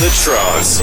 the 0.00 0.10
trance. 0.14 0.78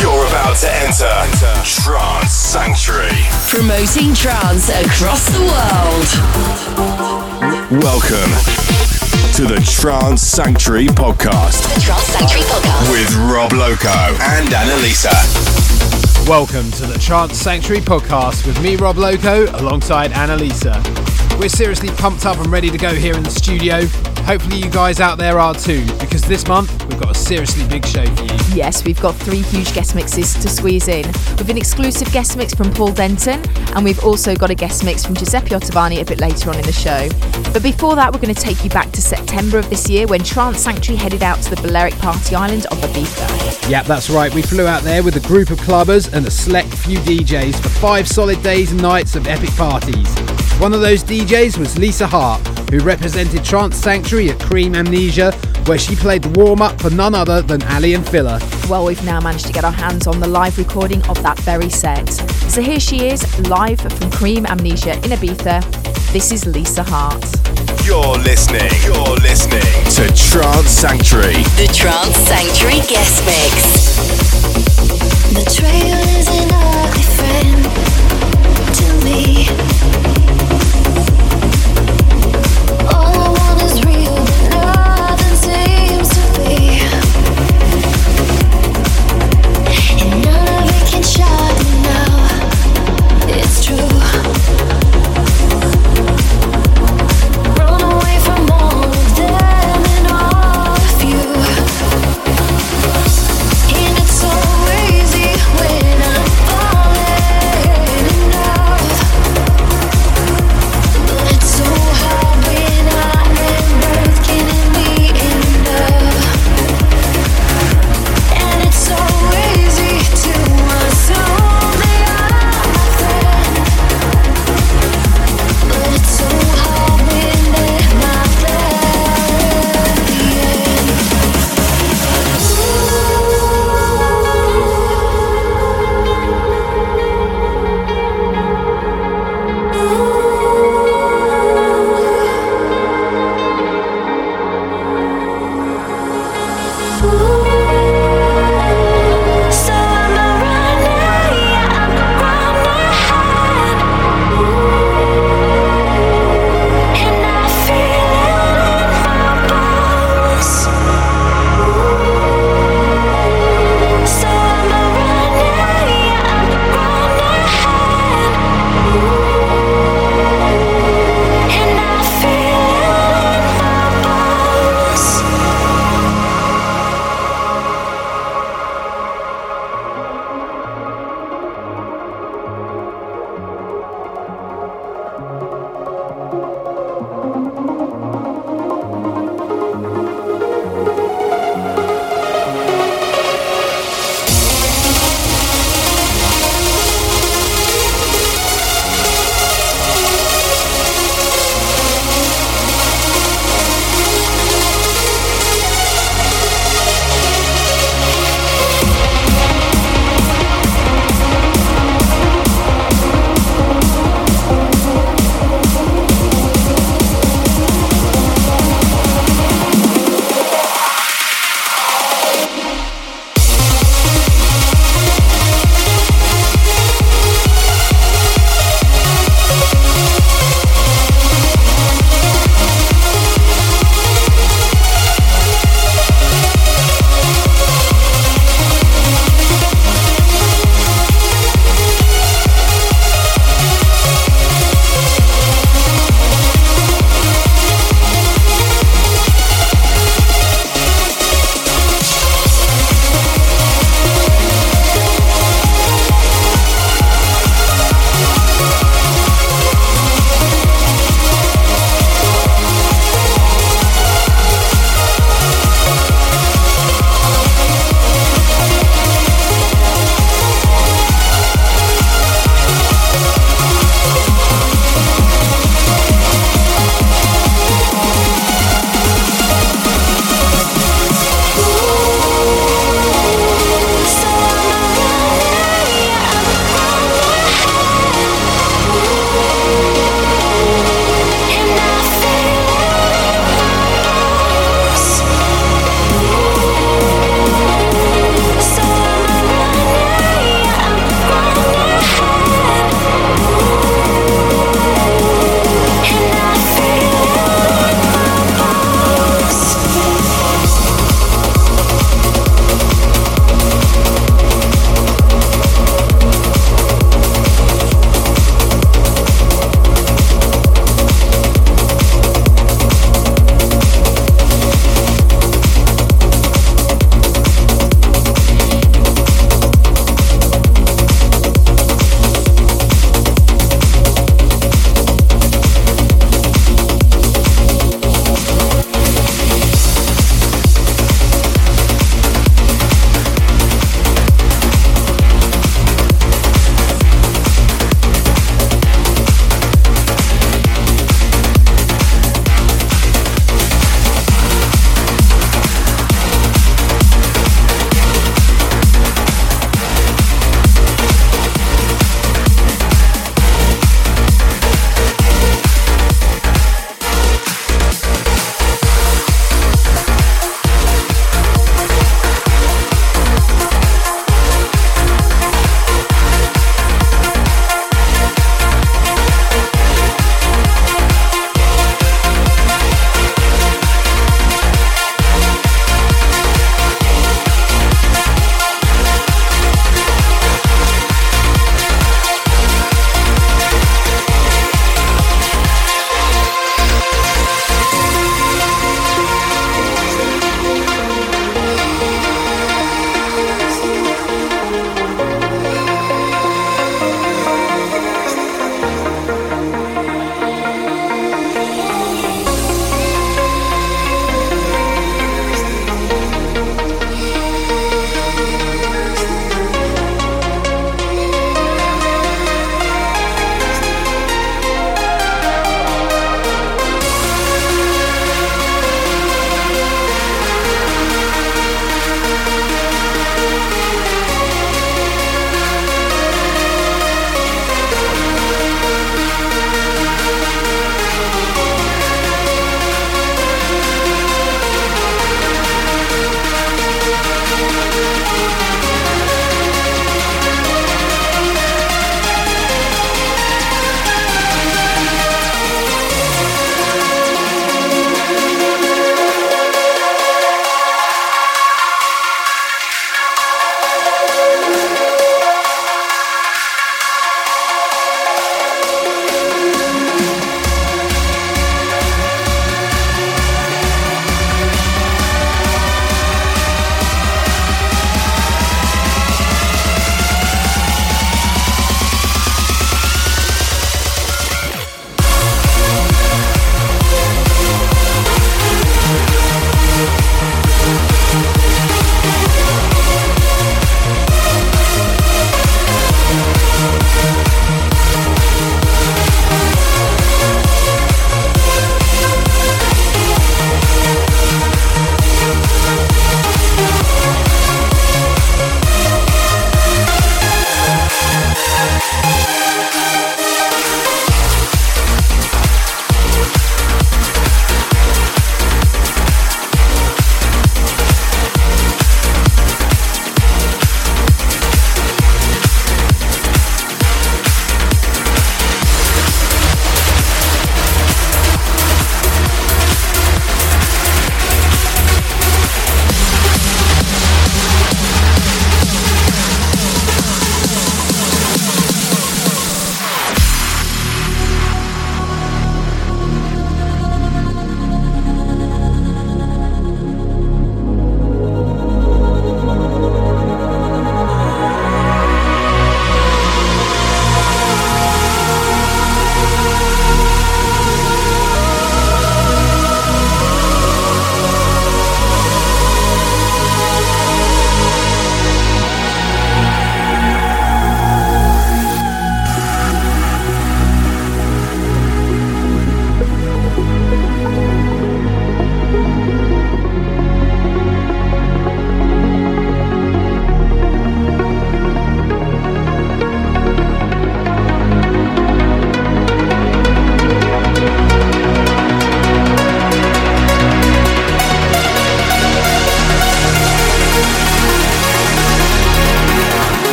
You're 0.00 0.26
about 0.26 0.56
to 0.56 0.74
enter 0.82 1.14
Trance 1.62 2.32
Sanctuary. 2.32 3.22
Promoting 3.48 4.12
trance 4.12 4.70
across 4.70 5.26
the 5.30 5.38
world. 5.38 6.10
Welcome 7.80 8.30
to 9.34 9.44
the 9.46 9.62
Trance 9.64 10.20
Sanctuary 10.20 10.88
podcast. 10.88 11.62
The 11.74 11.80
Trance 11.80 12.02
Sanctuary 12.06 12.44
podcast. 12.46 12.90
With 12.90 13.14
Rob 13.30 13.52
Loco 13.52 14.16
and 14.20 14.48
Annalisa. 14.48 15.14
Welcome 16.28 16.72
to 16.72 16.86
the 16.86 16.98
Trance 16.98 17.38
Sanctuary 17.38 17.82
podcast 17.82 18.46
with 18.46 18.60
me, 18.60 18.74
Rob 18.74 18.96
Loco, 18.96 19.44
alongside 19.60 20.10
Annalisa. 20.10 21.13
We're 21.38 21.48
seriously 21.48 21.90
pumped 21.90 22.24
up 22.26 22.38
and 22.38 22.46
ready 22.46 22.70
to 22.70 22.78
go 22.78 22.94
here 22.94 23.14
in 23.14 23.22
the 23.22 23.30
studio. 23.30 23.86
Hopefully, 24.24 24.56
you 24.56 24.70
guys 24.70 25.00
out 25.00 25.18
there 25.18 25.38
are 25.38 25.54
too, 25.54 25.84
because 25.98 26.22
this 26.22 26.46
month 26.48 26.70
we've 26.86 26.98
got 26.98 27.10
a 27.10 27.14
seriously 27.14 27.68
big 27.68 27.84
show 27.84 28.06
for 28.14 28.22
you. 28.22 28.38
Yes, 28.54 28.82
we've 28.84 29.00
got 29.00 29.14
three 29.16 29.42
huge 29.42 29.74
guest 29.74 29.94
mixes 29.94 30.32
to 30.34 30.48
squeeze 30.48 30.88
in. 30.88 31.06
With 31.36 31.50
an 31.50 31.58
exclusive 31.58 32.10
guest 32.12 32.38
mix 32.38 32.54
from 32.54 32.72
Paul 32.72 32.92
Denton, 32.92 33.42
and 33.74 33.84
we've 33.84 34.02
also 34.02 34.34
got 34.34 34.50
a 34.50 34.54
guest 34.54 34.84
mix 34.84 35.04
from 35.04 35.14
Giuseppe 35.14 35.50
Ottaviani 35.50 36.00
a 36.00 36.04
bit 36.06 36.20
later 36.20 36.48
on 36.48 36.56
in 36.56 36.62
the 36.62 36.72
show. 36.72 37.08
But 37.52 37.62
before 37.62 37.94
that, 37.96 38.12
we're 38.14 38.20
going 38.20 38.34
to 38.34 38.40
take 38.40 38.64
you 38.64 38.70
back 38.70 38.90
to 38.92 39.02
September 39.02 39.58
of 39.58 39.68
this 39.68 39.90
year 39.90 40.06
when 40.06 40.22
Trance 40.22 40.60
Sanctuary 40.62 40.96
headed 40.96 41.22
out 41.22 41.42
to 41.42 41.50
the 41.50 41.60
Balearic 41.60 41.94
Party 41.98 42.34
Island 42.34 42.64
of 42.66 42.78
Ibiza. 42.78 43.68
Yep, 43.68 43.84
that's 43.84 44.08
right. 44.08 44.32
We 44.32 44.40
flew 44.40 44.66
out 44.66 44.82
there 44.82 45.02
with 45.02 45.16
a 45.16 45.26
group 45.28 45.50
of 45.50 45.58
clubbers 45.58 46.10
and 46.12 46.26
a 46.26 46.30
select 46.30 46.72
few 46.72 46.98
DJs 47.00 47.60
for 47.60 47.68
five 47.68 48.08
solid 48.08 48.42
days 48.42 48.72
and 48.72 48.80
nights 48.80 49.16
of 49.16 49.26
epic 49.26 49.50
parties. 49.50 50.08
One 50.60 50.72
of 50.72 50.80
those 50.80 51.02
DJs 51.02 51.23
was 51.32 51.78
Lisa 51.78 52.06
Hart, 52.06 52.46
who 52.68 52.80
represented 52.80 53.42
Trance 53.42 53.76
Sanctuary 53.76 54.28
at 54.28 54.38
Cream 54.38 54.74
Amnesia, 54.74 55.32
where 55.64 55.78
she 55.78 55.96
played 55.96 56.22
the 56.22 56.28
warm 56.38 56.60
up 56.60 56.78
for 56.78 56.90
none 56.90 57.14
other 57.14 57.40
than 57.40 57.62
Aly 57.62 57.94
and 57.94 58.06
Fila. 58.06 58.38
Well, 58.68 58.84
we've 58.84 59.02
now 59.06 59.20
managed 59.20 59.46
to 59.46 59.52
get 59.52 59.64
our 59.64 59.72
hands 59.72 60.06
on 60.06 60.20
the 60.20 60.28
live 60.28 60.58
recording 60.58 61.02
of 61.06 61.22
that 61.22 61.38
very 61.40 61.70
set. 61.70 62.10
So 62.50 62.60
here 62.60 62.78
she 62.78 63.08
is, 63.08 63.22
live 63.48 63.80
from 63.80 64.10
Cream 64.10 64.44
Amnesia 64.44 64.96
in 64.96 65.12
Ibiza. 65.16 65.62
This 66.12 66.30
is 66.30 66.44
Lisa 66.44 66.82
Hart. 66.82 67.24
You're 67.86 68.18
listening. 68.18 68.70
You're 68.84 69.16
listening 69.24 69.62
to 69.96 70.06
Trance 70.14 70.68
Sanctuary. 70.68 71.42
The 71.56 71.72
Trance 71.72 72.16
Sanctuary 72.28 72.82
guest 72.86 73.24
mix. 73.24 73.96
Betrayal 75.32 76.02
is 76.20 76.28
an 76.28 76.50
ugly 76.52 77.02
friend 77.16 77.64
to 78.76 79.04
me. 79.06 79.93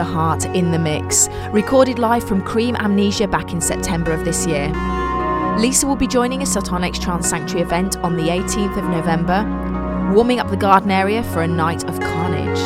Lisa 0.00 0.12
Hart 0.12 0.46
in 0.46 0.70
the 0.70 0.78
mix, 0.78 1.28
recorded 1.50 1.98
live 1.98 2.26
from 2.26 2.40
Cream 2.40 2.74
Amnesia 2.76 3.28
back 3.28 3.52
in 3.52 3.60
September 3.60 4.12
of 4.12 4.24
this 4.24 4.46
year. 4.46 4.68
Lisa 5.58 5.86
will 5.86 5.94
be 5.94 6.06
joining 6.06 6.40
us 6.40 6.56
at 6.56 6.72
our 6.72 6.78
next 6.78 7.02
Trance 7.02 7.28
Sanctuary 7.28 7.60
event 7.60 7.98
on 7.98 8.16
the 8.16 8.28
18th 8.28 8.78
of 8.78 8.84
November, 8.84 9.44
warming 10.14 10.40
up 10.40 10.48
the 10.48 10.56
garden 10.56 10.90
area 10.90 11.22
for 11.22 11.42
a 11.42 11.46
night 11.46 11.84
of 11.84 12.00
carnage. 12.00 12.58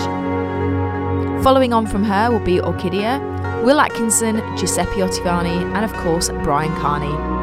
Following 1.42 1.72
on 1.72 1.88
from 1.88 2.04
her 2.04 2.30
will 2.30 2.38
be 2.44 2.58
Orkidea, 2.58 3.64
Will 3.64 3.80
Atkinson, 3.80 4.36
Giuseppe 4.56 5.00
Ottaviani, 5.00 5.74
and 5.74 5.84
of 5.84 5.92
course 5.94 6.28
Brian 6.44 6.72
Kearney. 6.76 7.33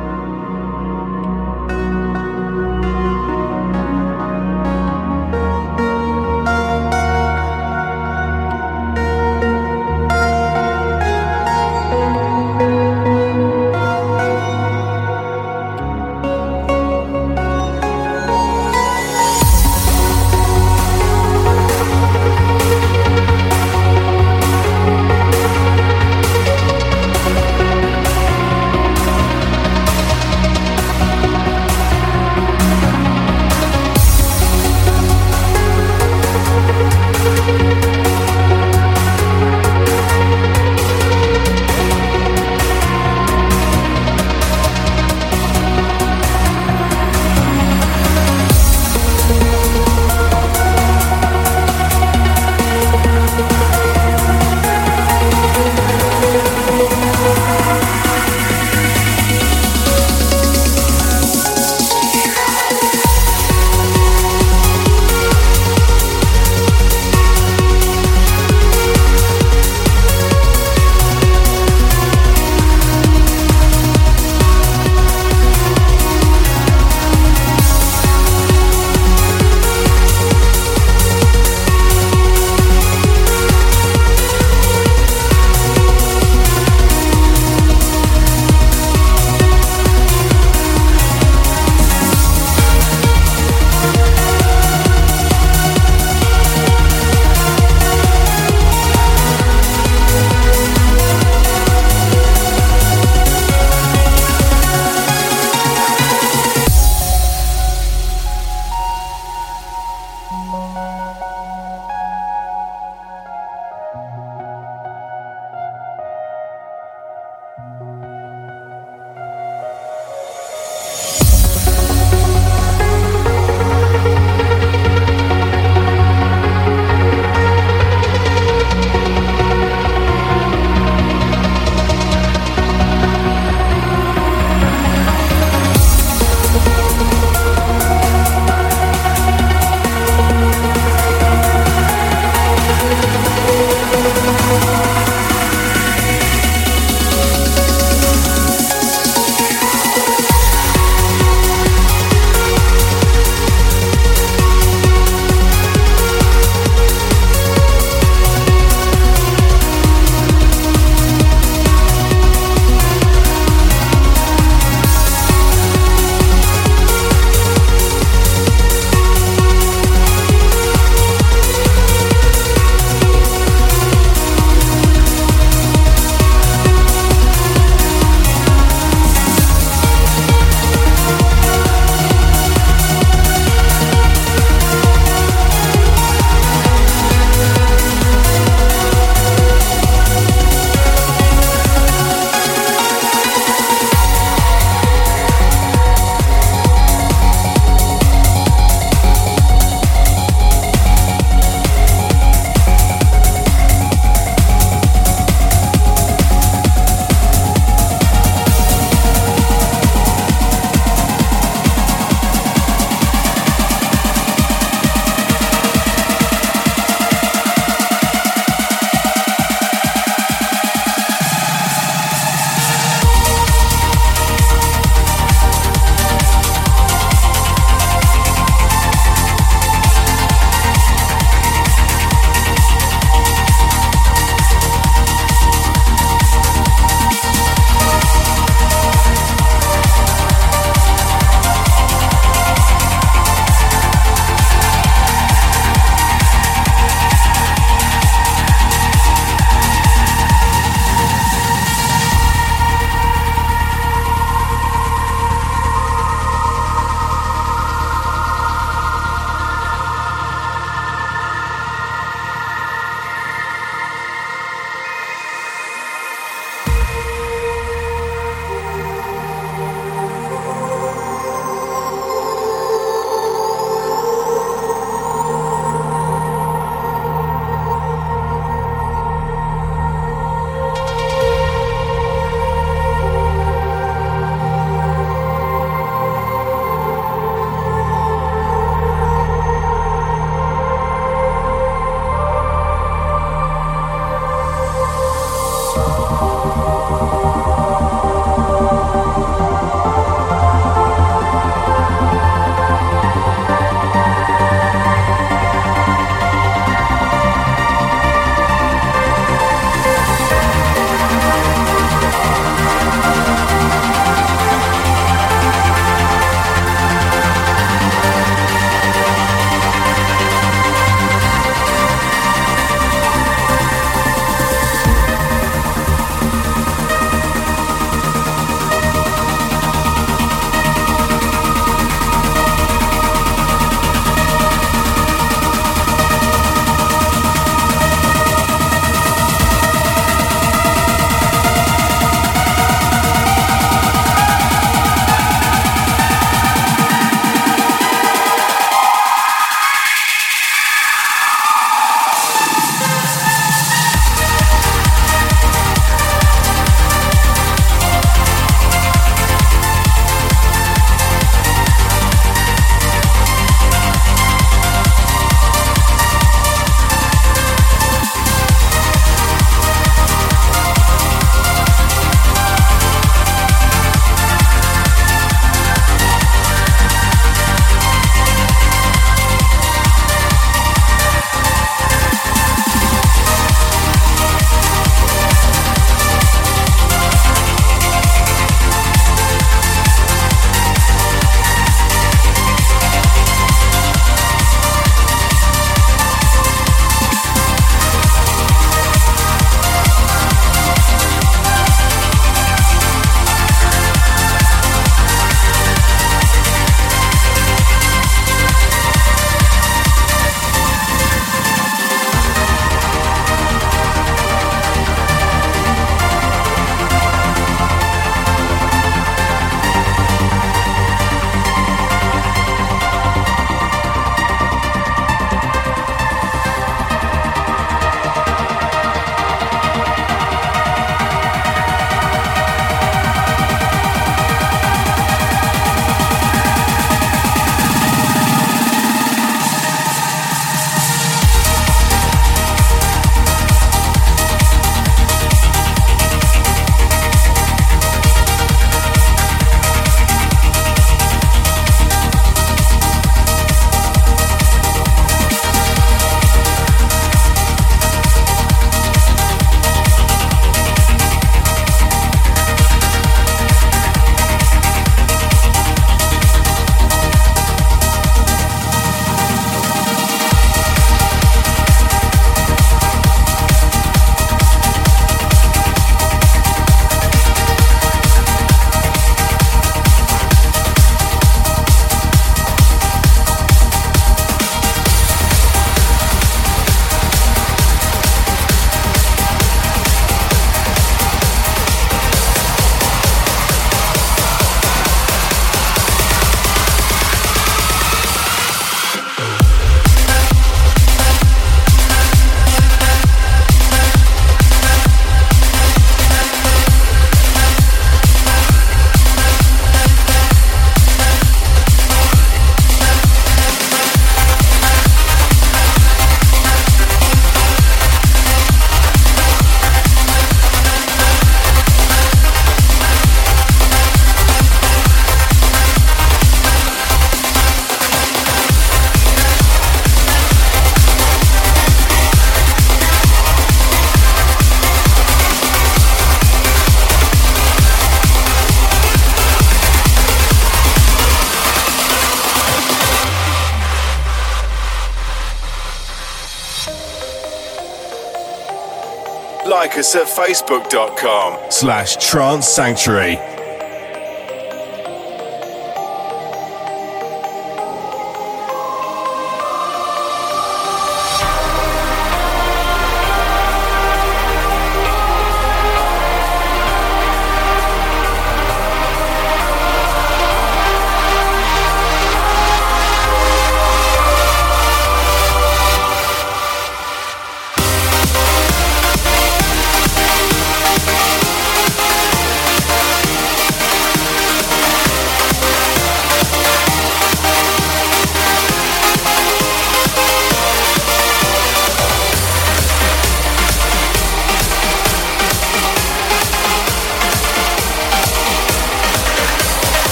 Like 549.71 549.79
us 549.79 549.95
at 549.95 550.07
facebook.com 550.07 551.39
slash 551.49 551.95
trance 551.95 552.47
sanctuary. 552.47 553.30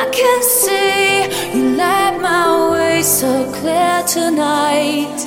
I 0.00 0.08
can 0.10 0.42
see 0.44 1.58
you 1.58 1.76
light 1.76 2.20
my 2.20 2.70
way 2.70 3.02
so 3.02 3.50
clear 3.52 4.04
tonight. 4.06 5.18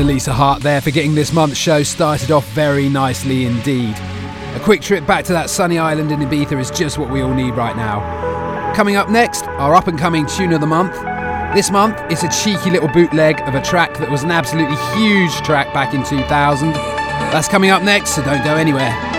To 0.00 0.06
Lisa 0.06 0.32
Hart 0.32 0.62
there 0.62 0.80
for 0.80 0.90
getting 0.90 1.14
this 1.14 1.30
month's 1.30 1.58
show 1.58 1.82
started 1.82 2.30
off 2.30 2.48
very 2.52 2.88
nicely 2.88 3.44
indeed. 3.44 3.94
A 4.54 4.60
quick 4.62 4.80
trip 4.80 5.06
back 5.06 5.26
to 5.26 5.32
that 5.34 5.50
sunny 5.50 5.78
island 5.78 6.10
in 6.10 6.20
Ibiza 6.20 6.58
is 6.58 6.70
just 6.70 6.96
what 6.96 7.10
we 7.10 7.20
all 7.20 7.34
need 7.34 7.54
right 7.54 7.76
now. 7.76 8.72
Coming 8.74 8.96
up 8.96 9.10
next, 9.10 9.44
our 9.44 9.74
up 9.74 9.88
and 9.88 9.98
coming 9.98 10.24
tune 10.24 10.54
of 10.54 10.62
the 10.62 10.66
month. 10.66 10.94
This 11.54 11.70
month, 11.70 11.98
it's 12.10 12.22
a 12.22 12.28
cheeky 12.28 12.70
little 12.70 12.88
bootleg 12.88 13.40
of 13.42 13.54
a 13.54 13.60
track 13.60 13.98
that 13.98 14.10
was 14.10 14.22
an 14.22 14.30
absolutely 14.30 14.76
huge 14.96 15.34
track 15.42 15.70
back 15.74 15.92
in 15.92 16.02
2000. 16.02 16.72
That's 16.72 17.48
coming 17.48 17.68
up 17.68 17.82
next, 17.82 18.14
so 18.14 18.22
don't 18.22 18.42
go 18.42 18.56
anywhere. 18.56 19.09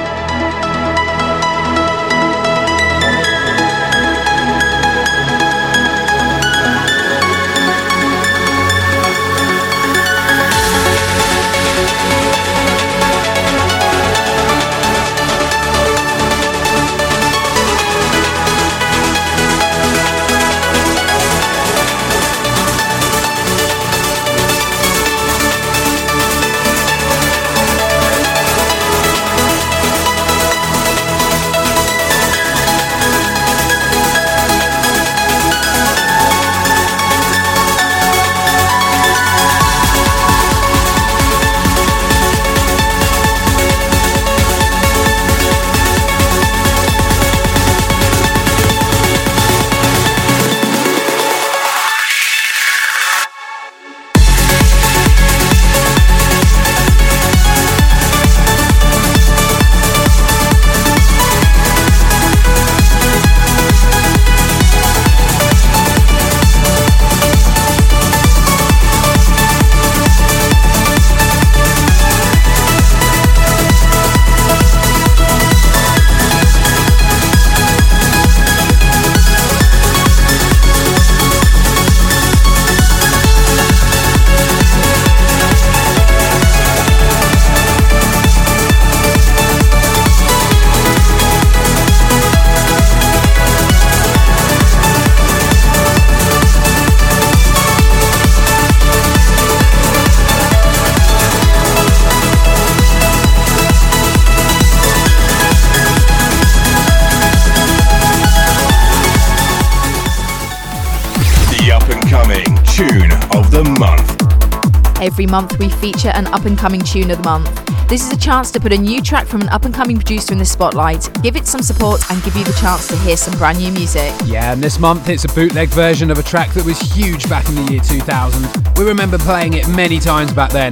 Every 115.12 115.28
month 115.28 115.60
we 115.60 115.68
feature 115.68 116.08
an 116.16 116.28
up 116.28 116.46
and 116.46 116.58
coming 116.58 116.80
tune 116.80 117.12
of 117.12 117.18
the 117.18 117.24
month. 117.26 117.50
This 117.90 118.08
is 118.08 118.14
a 118.14 118.18
chance 118.18 118.50
to 118.52 118.62
put 118.62 118.72
a 118.72 118.78
new 118.78 119.02
track 119.02 119.28
from 119.28 119.42
an 119.42 119.50
up 119.50 119.66
and 119.66 119.74
coming 119.74 119.98
producer 119.98 120.32
in 120.32 120.40
the 120.40 120.46
spotlight, 120.46 121.10
give 121.22 121.36
it 121.36 121.46
some 121.46 121.62
support, 121.62 122.02
and 122.10 122.24
give 122.24 122.34
you 122.38 122.46
the 122.46 122.54
chance 122.54 122.88
to 122.88 122.96
hear 123.00 123.18
some 123.18 123.38
brand 123.38 123.60
new 123.60 123.74
music. 123.74 124.14
Yeah, 124.24 124.54
and 124.54 124.64
this 124.64 124.80
month 124.80 125.10
it's 125.10 125.26
a 125.26 125.28
bootleg 125.28 125.68
version 125.68 126.12
of 126.12 126.18
a 126.18 126.24
track 126.24 126.54
that 126.54 126.64
was 126.64 126.80
huge 126.80 127.30
back 127.30 127.46
in 127.50 127.56
the 127.56 127.74
year 127.74 127.82
2000. 127.82 128.78
We 128.78 128.86
remember 128.86 129.18
playing 129.18 129.56
it 129.56 129.68
many 129.68 130.00
times 130.00 130.32
back 130.32 130.52
then. 130.52 130.72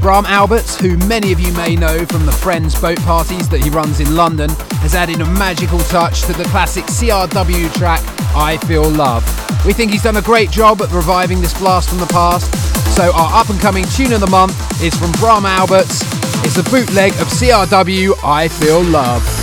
Bram 0.00 0.26
Alberts, 0.26 0.78
who 0.78 0.96
many 1.08 1.32
of 1.32 1.40
you 1.40 1.52
may 1.52 1.76
know 1.76 2.04
from 2.06 2.26
the 2.26 2.32
Friends 2.32 2.80
boat 2.80 2.98
parties 3.00 3.48
that 3.48 3.60
he 3.60 3.70
runs 3.70 4.00
in 4.00 4.14
London, 4.14 4.50
has 4.80 4.94
added 4.94 5.20
a 5.20 5.26
magical 5.26 5.78
touch 5.80 6.22
to 6.22 6.32
the 6.32 6.44
classic 6.44 6.84
CRW 6.84 7.72
track 7.74 8.00
I 8.34 8.56
Feel 8.66 8.88
Love. 8.88 9.24
We 9.66 9.72
think 9.72 9.92
he's 9.92 10.02
done 10.02 10.16
a 10.16 10.22
great 10.22 10.50
job 10.50 10.80
at 10.82 10.90
reviving 10.92 11.40
this 11.40 11.58
blast 11.58 11.88
from 11.88 11.98
the 11.98 12.06
past 12.06 12.68
so 12.98 13.12
our 13.14 13.40
up 13.40 13.48
and 13.48 13.60
coming 13.60 13.84
tune 13.94 14.12
of 14.12 14.18
the 14.18 14.26
month 14.26 14.82
is 14.82 14.92
from 14.92 15.12
Bram 15.12 15.46
Alberts. 15.46 16.00
It's 16.44 16.56
a 16.56 16.64
bootleg 16.64 17.12
of 17.20 17.28
CRW 17.28 18.12
I 18.24 18.48
Feel 18.48 18.82
Love. 18.82 19.37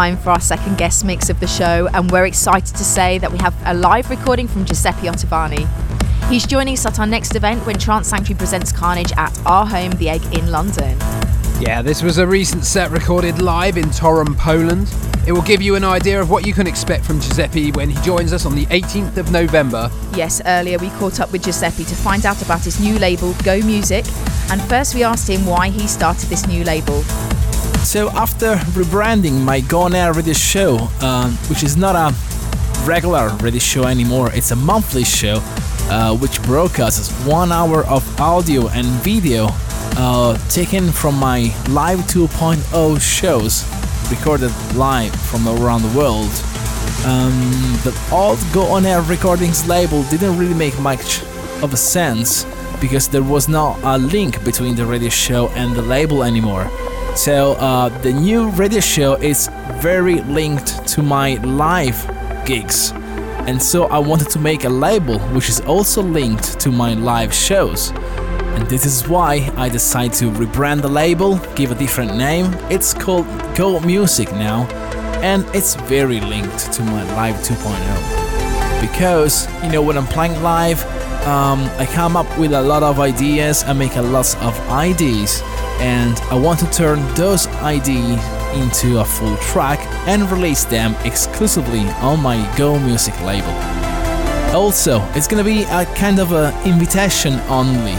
Time 0.00 0.16
for 0.16 0.30
our 0.30 0.40
second 0.40 0.78
guest 0.78 1.04
mix 1.04 1.28
of 1.28 1.40
the 1.40 1.46
show, 1.46 1.86
and 1.92 2.10
we're 2.10 2.24
excited 2.24 2.74
to 2.74 2.84
say 2.84 3.18
that 3.18 3.30
we 3.30 3.36
have 3.36 3.54
a 3.66 3.74
live 3.74 4.08
recording 4.08 4.48
from 4.48 4.64
Giuseppe 4.64 5.08
Ottaviani. 5.08 5.68
He's 6.30 6.46
joining 6.46 6.72
us 6.72 6.86
at 6.86 6.98
our 6.98 7.06
next 7.06 7.36
event 7.36 7.66
when 7.66 7.76
Trance 7.76 8.08
Sanctuary 8.08 8.38
presents 8.38 8.72
Carnage 8.72 9.12
at 9.18 9.38
our 9.44 9.66
home, 9.66 9.90
The 9.90 10.08
Egg, 10.08 10.24
in 10.32 10.50
London. 10.50 10.96
Yeah, 11.60 11.82
this 11.82 12.02
was 12.02 12.16
a 12.16 12.26
recent 12.26 12.64
set 12.64 12.90
recorded 12.90 13.42
live 13.42 13.76
in 13.76 13.90
Toruń, 13.90 14.38
Poland. 14.38 14.90
It 15.26 15.32
will 15.32 15.42
give 15.42 15.60
you 15.60 15.74
an 15.74 15.84
idea 15.84 16.18
of 16.18 16.30
what 16.30 16.46
you 16.46 16.54
can 16.54 16.66
expect 16.66 17.04
from 17.04 17.20
Giuseppe 17.20 17.70
when 17.72 17.90
he 17.90 18.02
joins 18.02 18.32
us 18.32 18.46
on 18.46 18.54
the 18.54 18.64
18th 18.68 19.18
of 19.18 19.30
November. 19.30 19.90
Yes, 20.14 20.40
earlier 20.46 20.78
we 20.78 20.88
caught 20.92 21.20
up 21.20 21.30
with 21.30 21.44
Giuseppe 21.44 21.84
to 21.84 21.94
find 21.94 22.24
out 22.24 22.40
about 22.40 22.64
his 22.64 22.80
new 22.80 22.98
label, 22.98 23.34
Go 23.44 23.60
Music, 23.60 24.06
and 24.50 24.62
first 24.62 24.94
we 24.94 25.04
asked 25.04 25.28
him 25.28 25.44
why 25.44 25.68
he 25.68 25.86
started 25.86 26.30
this 26.30 26.46
new 26.46 26.64
label. 26.64 27.04
So, 27.90 28.08
after 28.10 28.54
rebranding 28.78 29.42
my 29.42 29.58
Go 29.62 29.80
On 29.80 29.96
Air 29.96 30.12
radio 30.12 30.32
show, 30.32 30.78
uh, 31.00 31.28
which 31.48 31.64
is 31.64 31.76
not 31.76 31.96
a 31.96 32.14
regular 32.86 33.36
radio 33.38 33.58
show 33.58 33.82
anymore, 33.82 34.30
it's 34.32 34.52
a 34.52 34.54
monthly 34.54 35.02
show 35.02 35.42
uh, 35.90 36.16
which 36.16 36.40
broadcasts 36.44 37.10
one 37.26 37.50
hour 37.50 37.84
of 37.86 38.04
audio 38.20 38.68
and 38.68 38.86
video 39.02 39.48
uh, 39.96 40.38
taken 40.48 40.92
from 40.92 41.16
my 41.16 41.52
Live 41.68 41.98
2.0 42.06 43.00
shows 43.00 43.64
recorded 44.08 44.52
live 44.76 45.12
from 45.22 45.48
around 45.48 45.82
the 45.82 45.98
world. 45.98 46.30
Um, 47.04 47.32
the 47.82 47.92
old 48.12 48.38
Go 48.52 48.66
On 48.66 48.86
Air 48.86 49.02
Recordings 49.02 49.66
label 49.66 50.04
didn't 50.04 50.38
really 50.38 50.54
make 50.54 50.78
much 50.78 51.22
of 51.60 51.74
a 51.74 51.76
sense 51.76 52.46
because 52.80 53.08
there 53.08 53.24
was 53.24 53.48
not 53.48 53.80
a 53.82 53.98
link 53.98 54.44
between 54.44 54.76
the 54.76 54.86
radio 54.86 55.08
show 55.08 55.48
and 55.56 55.74
the 55.74 55.82
label 55.82 56.22
anymore. 56.22 56.70
So 57.16 57.52
uh, 57.54 57.88
the 58.00 58.12
new 58.12 58.50
radio 58.50 58.80
show 58.80 59.14
is 59.14 59.48
very 59.80 60.20
linked 60.22 60.86
to 60.88 61.02
my 61.02 61.34
live 61.36 61.98
gigs. 62.46 62.92
And 63.46 63.60
so 63.60 63.86
I 63.86 63.98
wanted 63.98 64.30
to 64.30 64.38
make 64.38 64.64
a 64.64 64.68
label 64.68 65.18
which 65.34 65.48
is 65.48 65.60
also 65.60 66.02
linked 66.02 66.60
to 66.60 66.70
my 66.70 66.94
live 66.94 67.34
shows. 67.34 67.90
And 67.90 68.66
this 68.68 68.86
is 68.86 69.08
why 69.08 69.50
I 69.56 69.68
decided 69.68 70.12
to 70.18 70.30
rebrand 70.30 70.82
the 70.82 70.88
label, 70.88 71.36
give 71.56 71.72
a 71.72 71.74
different 71.74 72.16
name. 72.16 72.46
It's 72.70 72.94
called 72.94 73.26
Go 73.54 73.80
Music 73.80 74.30
now, 74.32 74.66
and 75.22 75.44
it's 75.54 75.74
very 75.74 76.20
linked 76.20 76.72
to 76.72 76.82
my 76.82 77.02
Live 77.14 77.36
2.0. 77.36 78.80
Because, 78.80 79.46
you 79.62 79.70
know, 79.70 79.82
when 79.82 79.96
I'm 79.96 80.06
playing 80.06 80.42
live, 80.42 80.82
um, 81.26 81.70
I 81.78 81.86
come 81.86 82.16
up 82.16 82.26
with 82.38 82.52
a 82.52 82.62
lot 82.62 82.82
of 82.82 82.98
ideas, 82.98 83.62
I 83.64 83.72
make 83.72 83.96
a 83.96 84.02
lot 84.02 84.34
of 84.42 84.58
ideas, 84.70 85.42
and 85.80 86.18
I 86.30 86.34
want 86.34 86.60
to 86.60 86.70
turn 86.70 86.98
those 87.14 87.46
ideas 87.62 88.22
into 88.54 89.00
a 89.00 89.04
full 89.04 89.36
track 89.38 89.80
and 90.06 90.30
release 90.30 90.64
them 90.64 90.94
exclusively 91.04 91.88
on 92.00 92.20
my 92.20 92.36
Go 92.56 92.78
Music 92.78 93.18
label. 93.22 93.52
Also, 94.54 95.00
it's 95.14 95.26
gonna 95.26 95.44
be 95.44 95.62
a 95.64 95.84
kind 95.94 96.18
of 96.18 96.32
a 96.32 96.52
invitation 96.64 97.34
only 97.48 97.96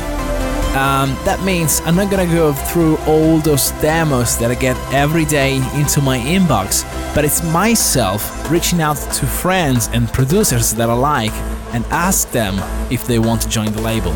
um, 0.71 1.17
that 1.25 1.43
means 1.43 1.81
I'm 1.81 1.97
not 1.97 2.09
gonna 2.09 2.25
go 2.25 2.53
through 2.53 2.95
all 2.99 3.39
those 3.39 3.71
demos 3.81 4.37
that 4.37 4.51
I 4.51 4.55
get 4.55 4.77
every 4.93 5.25
day 5.25 5.57
into 5.75 5.99
my 6.01 6.17
inbox, 6.17 6.85
but 7.13 7.25
it's 7.25 7.43
myself 7.43 8.49
reaching 8.49 8.81
out 8.81 8.95
to 8.95 9.25
friends 9.25 9.89
and 9.91 10.07
producers 10.07 10.73
that 10.75 10.89
I 10.89 10.93
like 10.93 11.33
and 11.73 11.83
ask 11.87 12.31
them 12.31 12.55
if 12.89 13.05
they 13.05 13.19
want 13.19 13.41
to 13.41 13.49
join 13.49 13.73
the 13.73 13.81
label. 13.81 14.13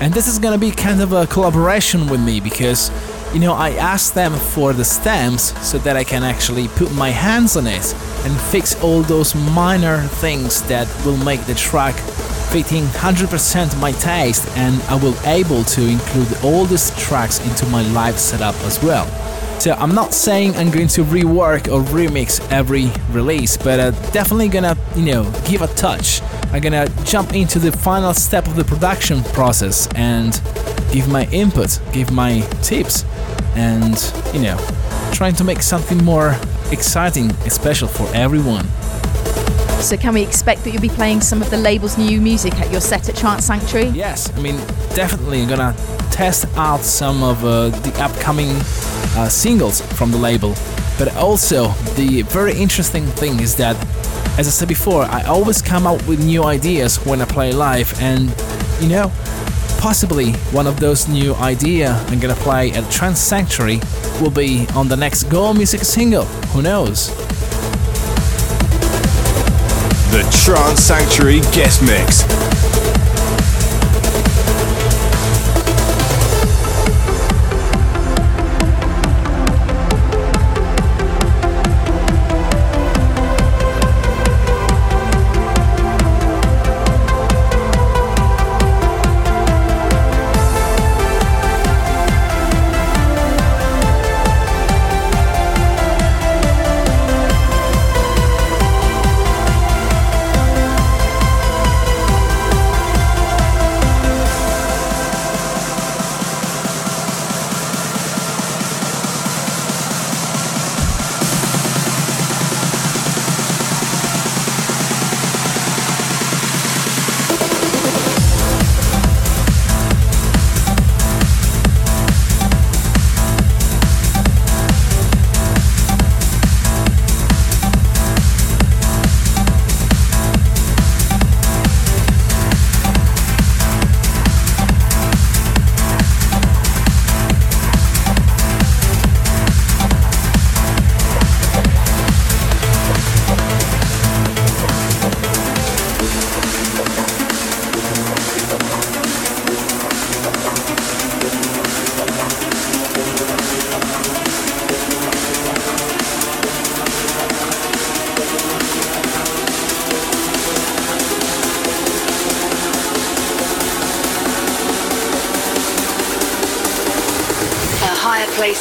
And 0.00 0.14
this 0.14 0.28
is 0.28 0.38
gonna 0.38 0.56
be 0.56 0.70
kind 0.70 1.02
of 1.02 1.12
a 1.12 1.26
collaboration 1.26 2.08
with 2.08 2.24
me 2.24 2.40
because, 2.40 2.90
you 3.32 3.40
know, 3.40 3.52
I 3.52 3.70
asked 3.70 4.14
them 4.14 4.32
for 4.32 4.72
the 4.72 4.84
stems 4.84 5.56
so 5.66 5.78
that 5.78 5.96
I 5.96 6.04
can 6.04 6.22
actually 6.22 6.68
put 6.68 6.92
my 6.94 7.10
hands 7.10 7.56
on 7.56 7.66
it 7.66 7.94
and 8.24 8.40
fix 8.50 8.80
all 8.82 9.02
those 9.02 9.34
minor 9.34 10.02
things 10.02 10.62
that 10.62 10.88
will 11.04 11.16
make 11.18 11.42
the 11.42 11.54
track 11.54 11.94
fitting 12.50 12.84
100% 12.84 13.78
my 13.80 13.92
taste 13.92 14.48
and 14.56 14.80
I 14.84 14.96
will 14.96 15.14
able 15.26 15.62
to 15.64 15.86
include 15.86 16.28
all 16.42 16.64
these 16.64 16.90
tracks 16.98 17.46
into 17.46 17.66
my 17.66 17.82
live 17.92 18.18
setup 18.18 18.54
as 18.62 18.82
well. 18.82 19.06
So 19.60 19.72
I'm 19.72 19.94
not 19.94 20.14
saying 20.14 20.54
I'm 20.54 20.70
going 20.70 20.88
to 20.88 21.02
rework 21.02 21.66
or 21.66 21.82
remix 21.90 22.40
every 22.50 22.90
release, 23.10 23.56
but 23.56 23.80
uh, 23.80 23.90
definitely 24.12 24.48
gonna, 24.48 24.76
you 24.94 25.06
know, 25.06 25.30
give 25.46 25.62
a 25.62 25.66
touch. 25.66 26.22
I'm 26.52 26.62
gonna 26.62 26.88
jump 27.04 27.34
into 27.34 27.58
the 27.58 27.72
final 27.72 28.14
step 28.14 28.46
of 28.46 28.54
the 28.54 28.64
production 28.64 29.22
process 29.24 29.88
and 29.94 30.40
give 30.92 31.08
my 31.08 31.26
input, 31.32 31.80
give 31.92 32.12
my 32.12 32.40
tips, 32.62 33.04
and, 33.58 34.12
you 34.32 34.40
know, 34.40 34.56
trying 35.12 35.34
to 35.34 35.44
make 35.44 35.62
something 35.62 35.98
more 36.04 36.36
exciting, 36.70 37.30
special 37.50 37.88
for 37.88 38.08
everyone. 38.14 38.64
So, 39.80 39.96
can 39.96 40.14
we 40.14 40.22
expect 40.22 40.64
that 40.64 40.70
you'll 40.70 40.82
be 40.82 40.88
playing 40.88 41.20
some 41.20 41.42
of 41.42 41.50
the 41.50 41.56
label's 41.56 41.98
new 41.98 42.20
music 42.20 42.54
at 42.54 42.70
your 42.70 42.80
set 42.80 43.08
at 43.08 43.16
Trance 43.16 43.46
Sanctuary? 43.46 43.88
Yes, 43.88 44.32
I 44.36 44.40
mean, 44.40 44.56
definitely 44.94 45.42
I'm 45.42 45.48
gonna 45.48 45.74
test 46.10 46.46
out 46.56 46.80
some 46.80 47.22
of 47.22 47.44
uh, 47.44 47.70
the 47.70 48.02
upcoming 48.02 48.50
uh, 49.16 49.28
singles 49.28 49.80
from 49.80 50.10
the 50.10 50.18
label. 50.18 50.54
But 50.98 51.14
also, 51.16 51.68
the 51.96 52.22
very 52.22 52.56
interesting 52.56 53.06
thing 53.06 53.40
is 53.40 53.56
that, 53.56 53.76
as 54.38 54.46
I 54.48 54.50
said 54.50 54.68
before, 54.68 55.02
I 55.02 55.22
always 55.22 55.62
come 55.62 55.86
up 55.86 56.06
with 56.08 56.24
new 56.24 56.44
ideas 56.44 56.96
when 57.04 57.20
I 57.20 57.24
play 57.24 57.52
live, 57.52 57.92
and 58.00 58.34
you 58.80 58.88
know, 58.88 59.12
possibly 59.78 60.32
one 60.52 60.66
of 60.66 60.80
those 60.80 61.08
new 61.08 61.34
idea 61.36 61.92
I'm 62.08 62.18
gonna 62.18 62.34
play 62.34 62.72
at 62.72 62.90
Trance 62.90 63.20
Sanctuary 63.20 63.80
will 64.20 64.30
be 64.30 64.66
on 64.74 64.88
the 64.88 64.96
next 64.96 65.24
Go 65.24 65.54
Music 65.54 65.82
single. 65.82 66.24
Who 66.52 66.62
knows? 66.62 67.08
The 70.10 70.22
Trance 70.44 70.80
Sanctuary 70.80 71.40
Guest 71.52 71.82
Mix. 71.82 73.07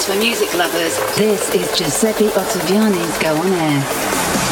For 0.08 0.16
music 0.16 0.54
lovers. 0.54 0.98
This 1.18 1.54
is 1.54 1.78
Giuseppe 1.78 2.30
Ottaviani's 2.30 3.18
Go 3.18 3.36
On 3.36 3.52
Air. 3.52 4.47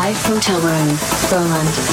Live 0.00 0.16
from 0.16 0.40
Toruń, 0.40 0.96
Poland. 1.28 1.89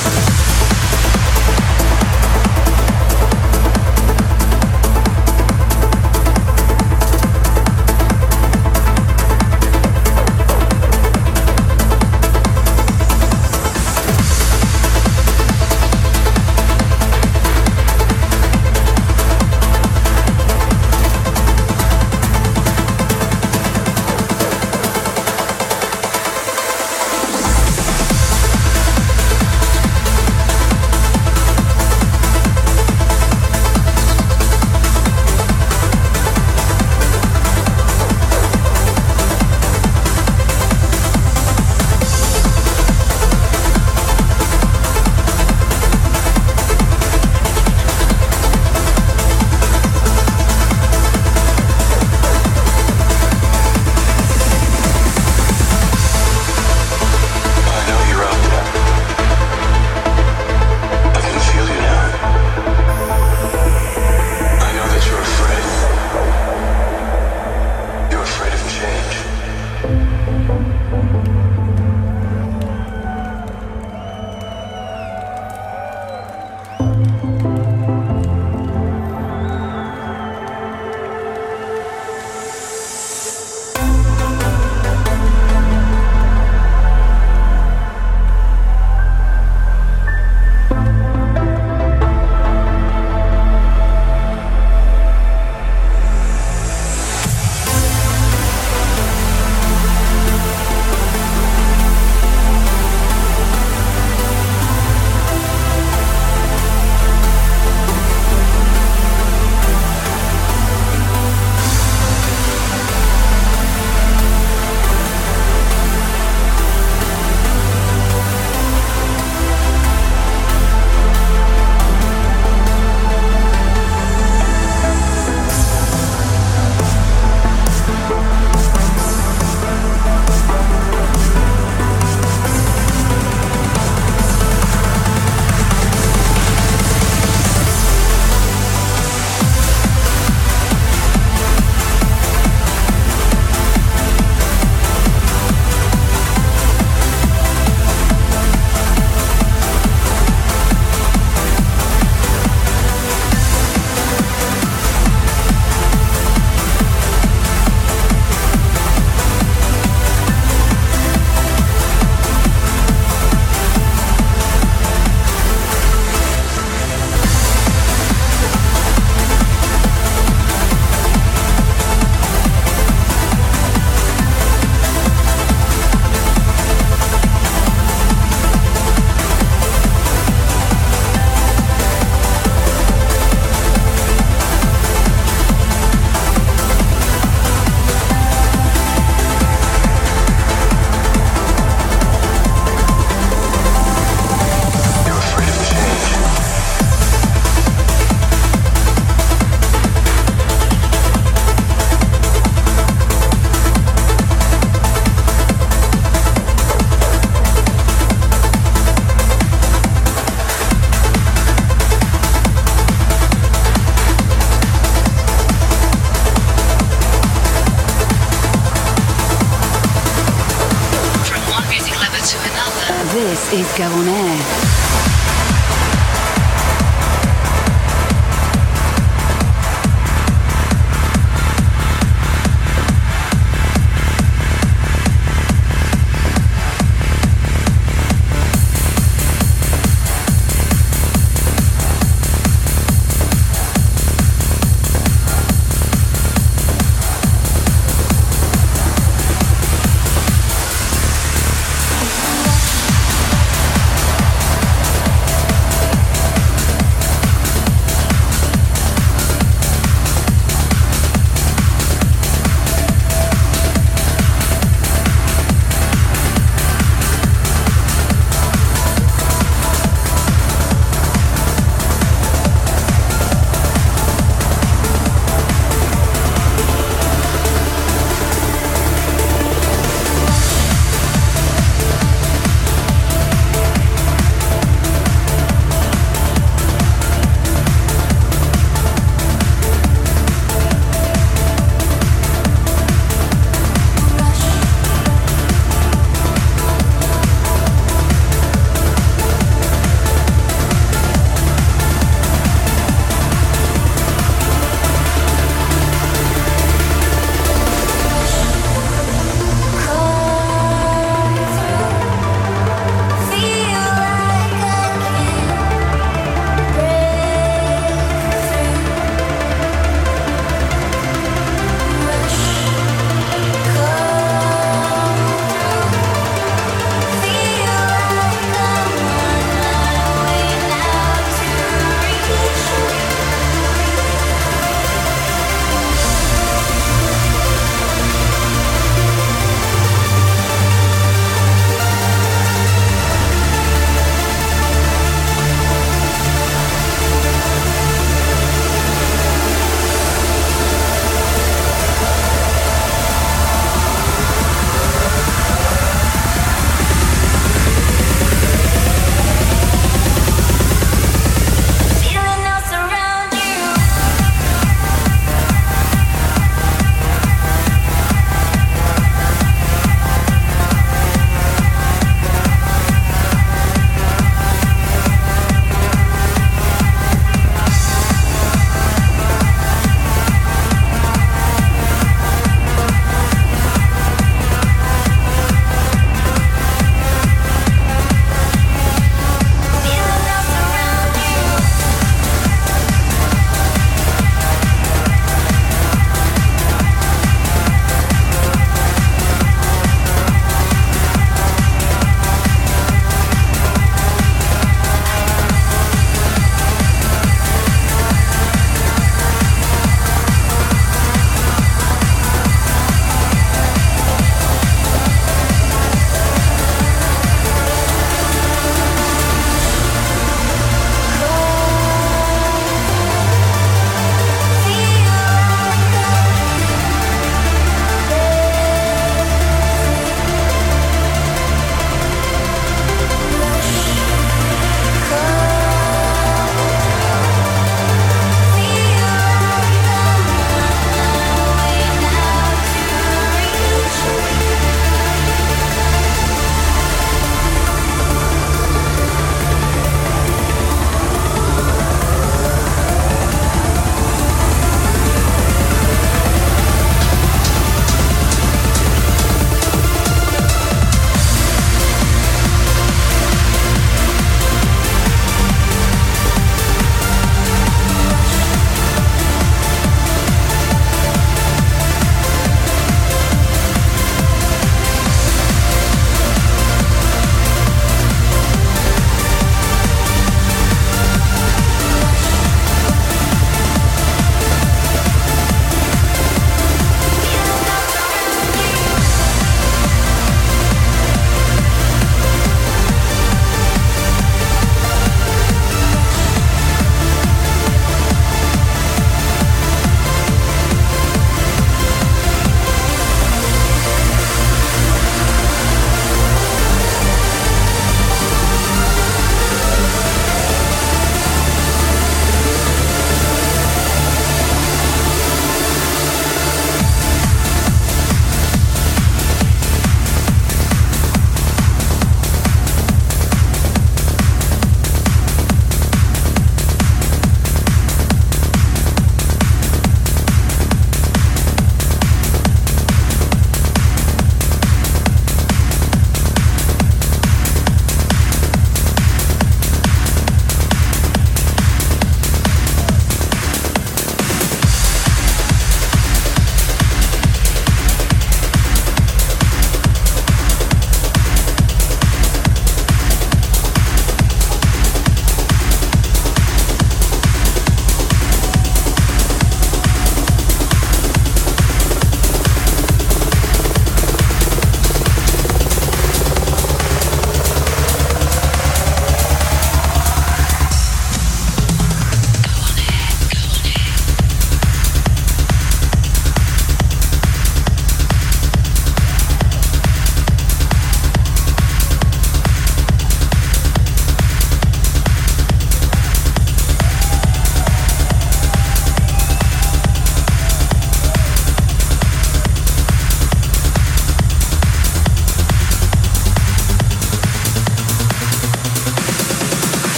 Go 223.78 223.86
on 223.86 224.27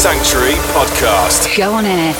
Sanctuary 0.00 0.54
Podcast. 0.72 1.54
Go 1.58 1.74
on 1.74 1.84
air. 1.84 2.14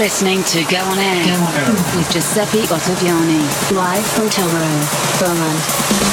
Listening 0.00 0.42
to 0.44 0.64
Go 0.64 0.78
On 0.78 0.98
Air, 0.98 1.26
Go 1.26 1.34
on 1.34 1.74
with 1.94 2.10
Giuseppe 2.10 2.62
Ottaviani, 2.68 3.70
live 3.70 4.06
from 4.06 4.30
Tilbury, 4.30 4.80
Poland. 5.18 6.09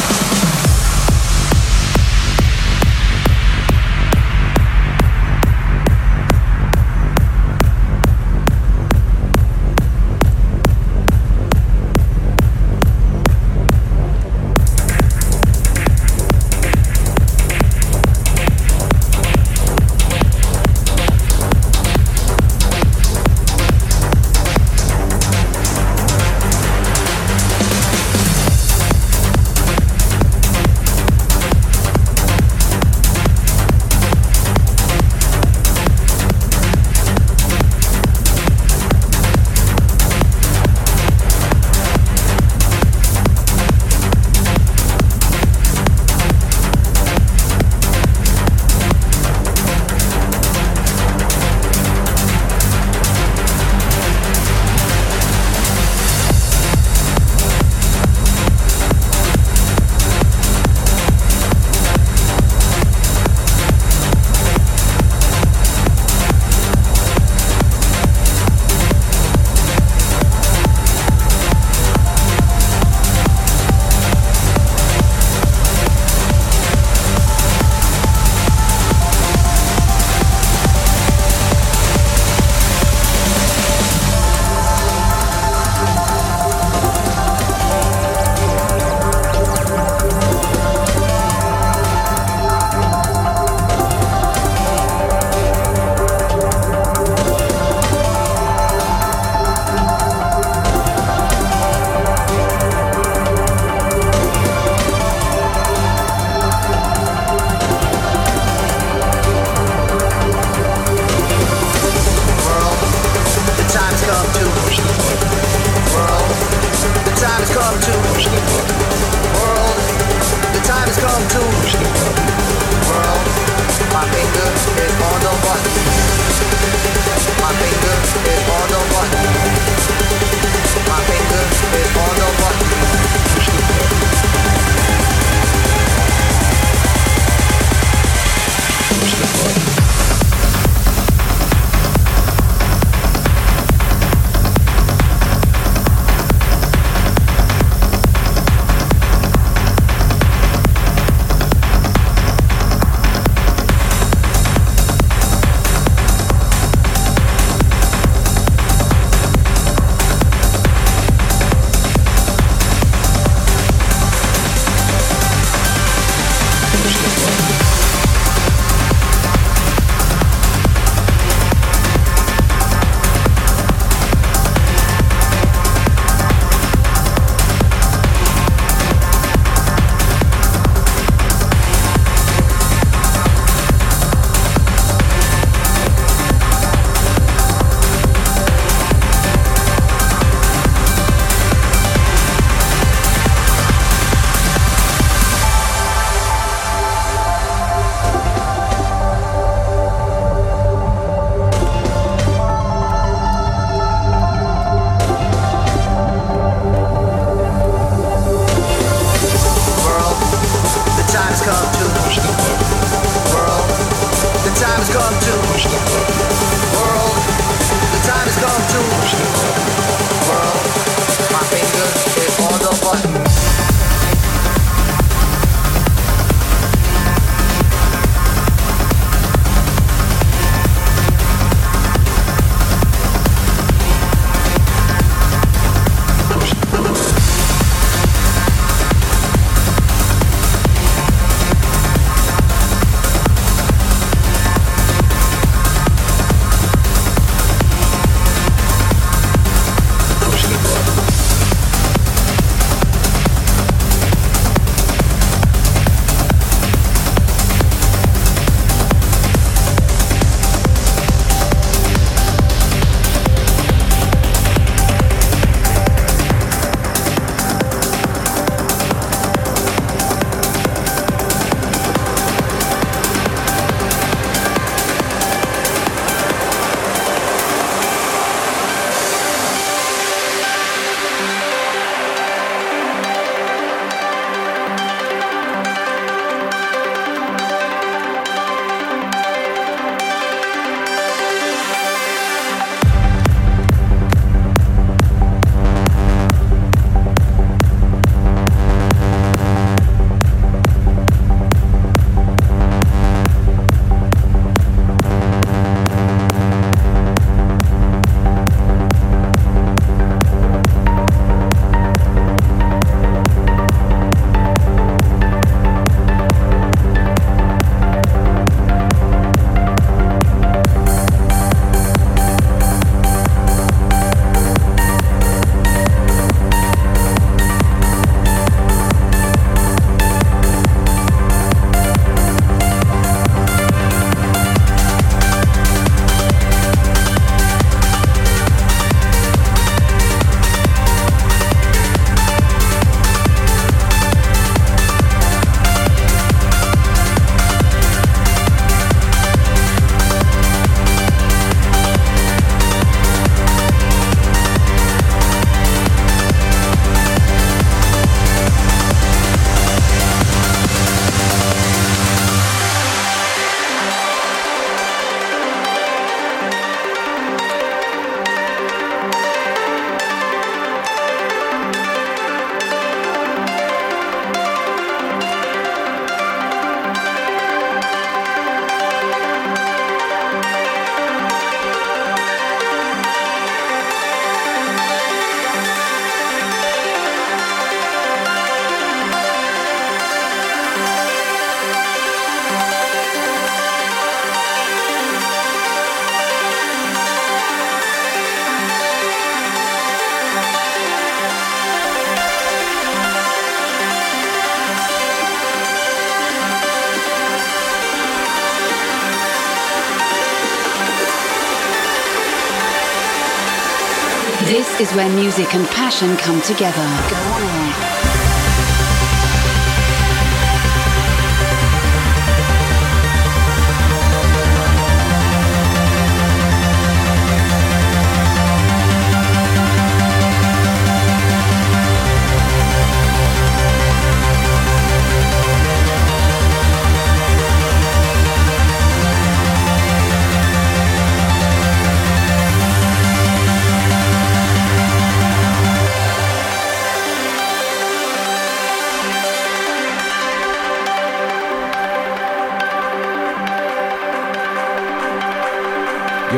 Music 415.18 415.56
and 415.56 415.66
passion 415.68 416.16
come 416.18 416.40
together. 416.44 417.57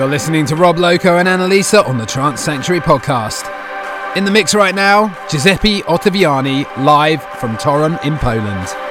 Listening 0.10 0.45
to 0.48 0.56
Rob 0.56 0.80
Loco 0.80 1.18
and 1.18 1.27
Annalisa 1.27 1.88
on 1.88 1.98
the 1.98 2.06
Trance 2.06 2.41
Sanctuary 2.41 2.81
podcast. 2.81 3.48
In 4.18 4.26
the 4.26 4.31
mix 4.31 4.56
right 4.56 4.73
now, 4.73 5.15
Giuseppe 5.30 5.81
Ottaviani 5.81 6.65
live 6.84 7.22
from 7.40 7.56
Toruń 7.57 8.03
in 8.03 8.18
Poland. 8.18 8.89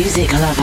Music 0.00 0.32
lover. 0.32 0.59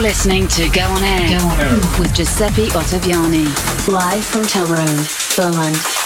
You're 0.00 0.08
listening 0.08 0.48
to 0.48 0.66
Go 0.70 0.80
On 0.80 1.04
Air, 1.04 1.38
Go 1.38 1.46
on 1.46 2.00
with 2.00 2.14
Giuseppe 2.14 2.68
Ottaviani, 2.68 3.44
live 3.86 4.24
from 4.24 4.44
Road, 4.64 5.06
Berlin. 5.36 5.99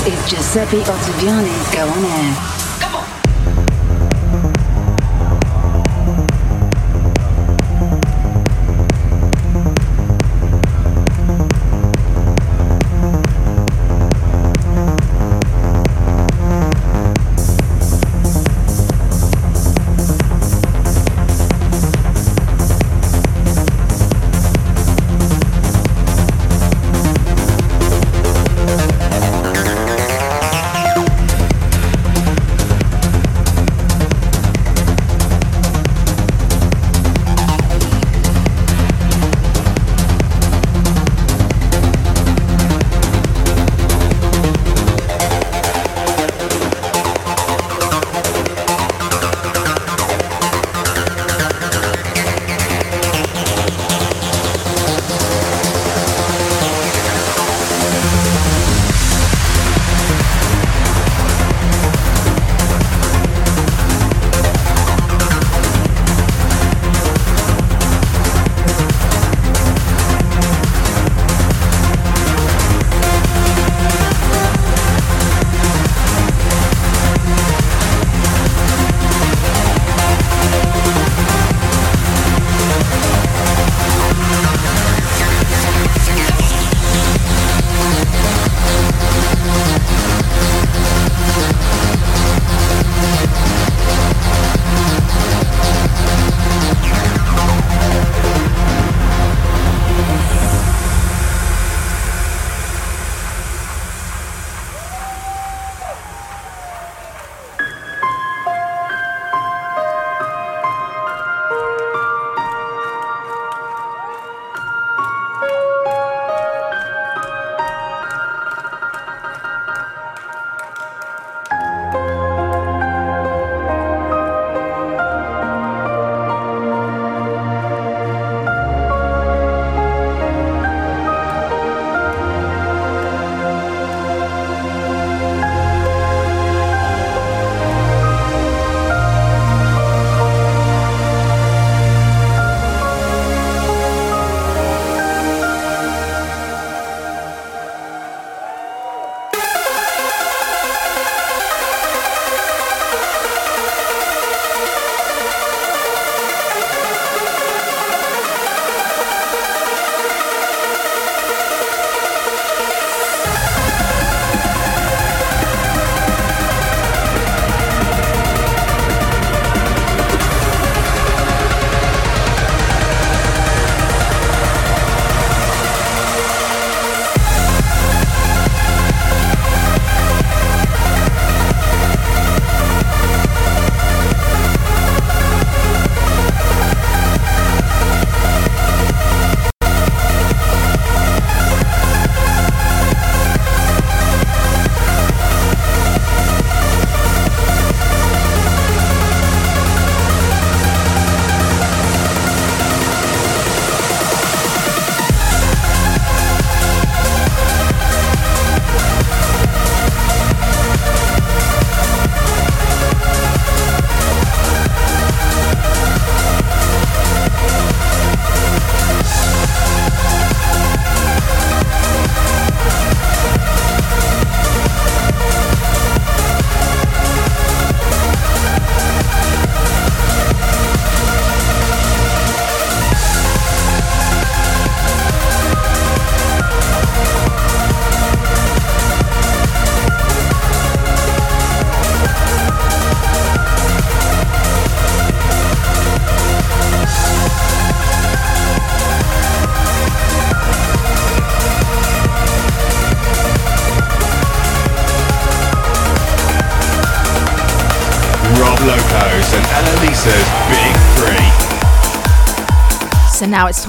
This 0.00 0.14
is 0.14 0.30
Giuseppe 0.30 0.78
Ottaviani's 0.78 1.74
Go 1.74 1.86
On 1.86 2.04
Air. 2.04 2.49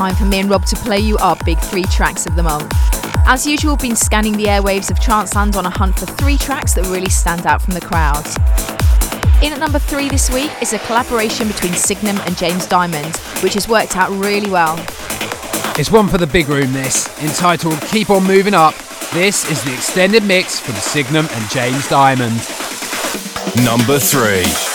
Time 0.02 0.16
for 0.16 0.26
me 0.26 0.40
and 0.40 0.50
Rob 0.50 0.66
to 0.66 0.76
play 0.78 0.98
you 0.98 1.16
our 1.20 1.38
big 1.46 1.60
three 1.60 1.84
tracks 1.84 2.26
of 2.26 2.36
the 2.36 2.42
month. 2.42 2.74
As 3.28 3.46
usual, 3.46 3.78
been 3.78 3.96
scanning 3.96 4.36
the 4.36 4.46
airwaves 4.46 4.90
of 4.90 4.98
Tranceland 4.98 5.56
on 5.56 5.68
a 5.68 5.70
hunt 5.70 6.00
for 6.00 6.08
three 6.08 6.40
tracks 6.40 6.74
that 6.74 6.88
really 6.88 7.12
stand 7.12 7.46
out 7.46 7.62
from 7.62 7.76
the 7.76 7.82
crowd. 7.82 8.26
In 9.44 9.54
at 9.54 9.60
number 9.60 9.78
three 9.78 10.10
this 10.10 10.32
week 10.32 10.50
is 10.60 10.74
a 10.74 10.80
collaboration 10.80 11.48
between 11.48 11.74
Signum 11.74 12.18
and 12.26 12.36
James 12.36 12.66
Diamond, 12.66 13.16
which 13.44 13.54
has 13.54 13.68
worked 13.68 13.96
out 13.96 14.10
really 14.10 14.50
well. 14.50 14.76
It's 15.78 15.92
one 15.92 16.08
for 16.08 16.18
the 16.18 16.26
big 16.26 16.50
room, 16.50 16.74
this, 16.74 17.08
entitled 17.22 17.80
Keep 17.82 18.10
On 18.10 18.26
Moving 18.26 18.56
Up. 18.56 18.74
This 19.14 19.48
is 19.52 19.64
the 19.64 19.72
extended 19.72 20.24
mix 20.24 20.60
from 20.60 20.74
Signum 20.74 21.28
and 21.30 21.50
James 21.52 21.88
Diamond. 21.88 22.42
Number 23.64 24.00
three. 24.00 24.71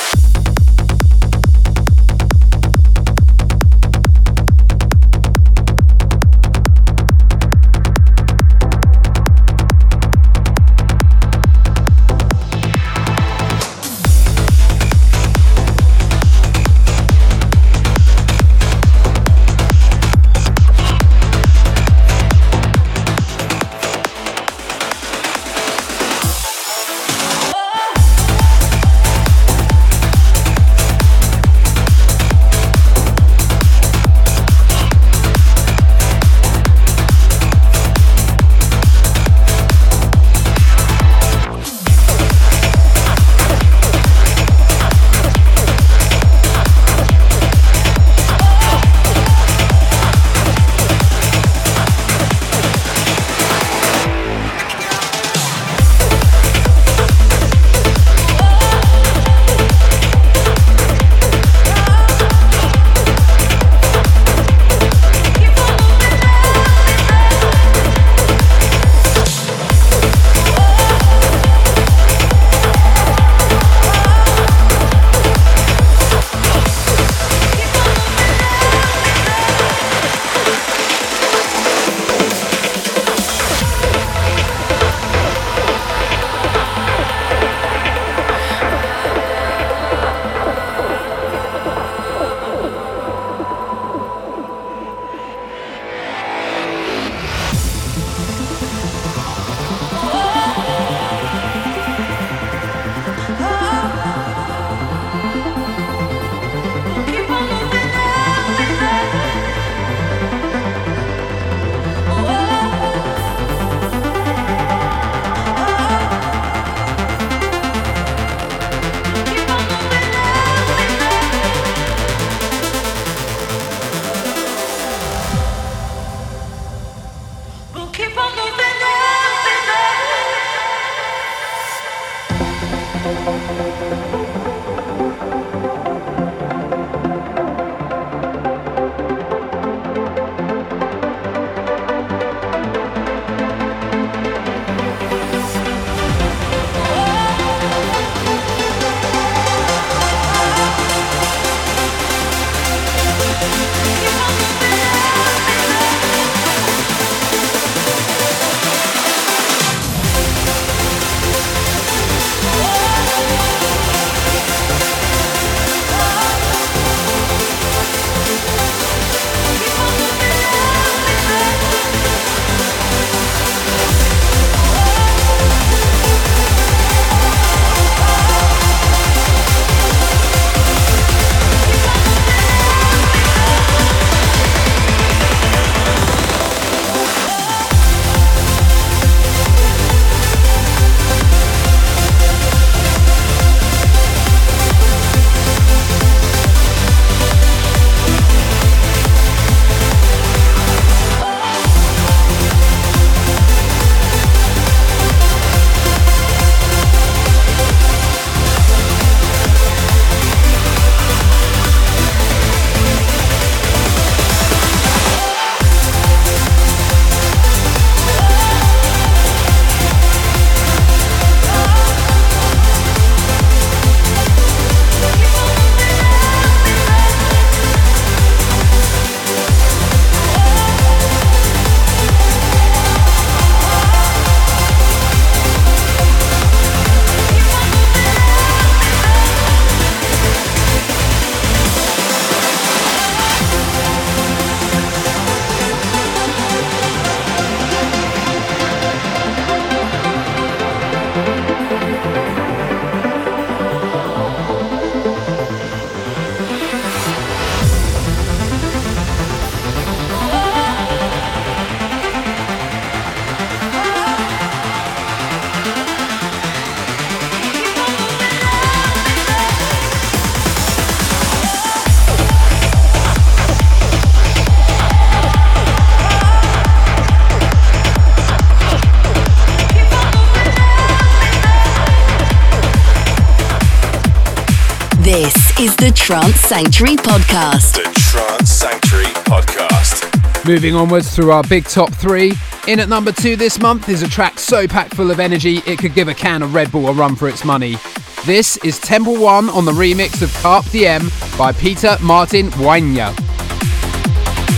Sanctuary 286.47 286.95
Podcast. 286.95 287.75
The 287.75 287.93
Trance 287.99 288.49
Sanctuary 288.49 289.07
Podcast. 289.25 290.47
Moving 290.47 290.77
onwards 290.77 291.13
through 291.13 291.33
our 291.33 291.43
big 291.43 291.65
top 291.65 291.93
three. 291.93 292.35
In 292.69 292.79
at 292.79 292.89
number 292.89 293.11
two 293.11 293.35
this 293.35 293.59
month 293.59 293.89
is 293.89 294.05
a 294.05 294.09
track 294.09 294.39
so 294.39 294.69
packed 294.69 294.95
full 294.95 295.11
of 295.11 295.19
energy 295.19 295.57
it 295.67 295.81
could 295.81 295.93
give 295.93 296.07
a 296.07 296.15
can 296.15 296.43
of 296.43 296.55
Red 296.55 296.71
Bull 296.71 296.89
a 296.89 296.93
run 296.93 297.17
for 297.17 297.29
its 297.29 297.45
money. 297.45 297.79
This 298.27 298.59
is 298.59 298.79
Temple 298.79 299.21
One 299.21 299.49
on 299.51 299.65
the 299.65 299.73
remix 299.73 300.23
of 300.23 300.33
Carpe 300.35 300.71
Diem 300.71 301.11
by 301.37 301.51
Peter 301.51 301.97
Martin 302.01 302.51
Wanya. 302.51 303.11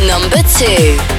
Number 0.07 0.43
two. 0.59 1.18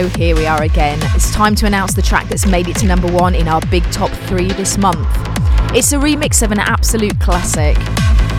So 0.00 0.08
here 0.08 0.34
we 0.34 0.46
are 0.46 0.62
again. 0.62 0.98
It's 1.14 1.30
time 1.30 1.54
to 1.56 1.66
announce 1.66 1.92
the 1.92 2.00
track 2.00 2.26
that's 2.26 2.46
made 2.46 2.68
it 2.68 2.76
to 2.76 2.86
number 2.86 3.06
one 3.06 3.34
in 3.34 3.46
our 3.46 3.60
big 3.70 3.82
top 3.92 4.10
three 4.28 4.48
this 4.48 4.78
month. 4.78 5.06
It's 5.76 5.92
a 5.92 5.98
remix 5.98 6.42
of 6.42 6.52
an 6.52 6.58
absolute 6.58 7.20
classic. 7.20 7.76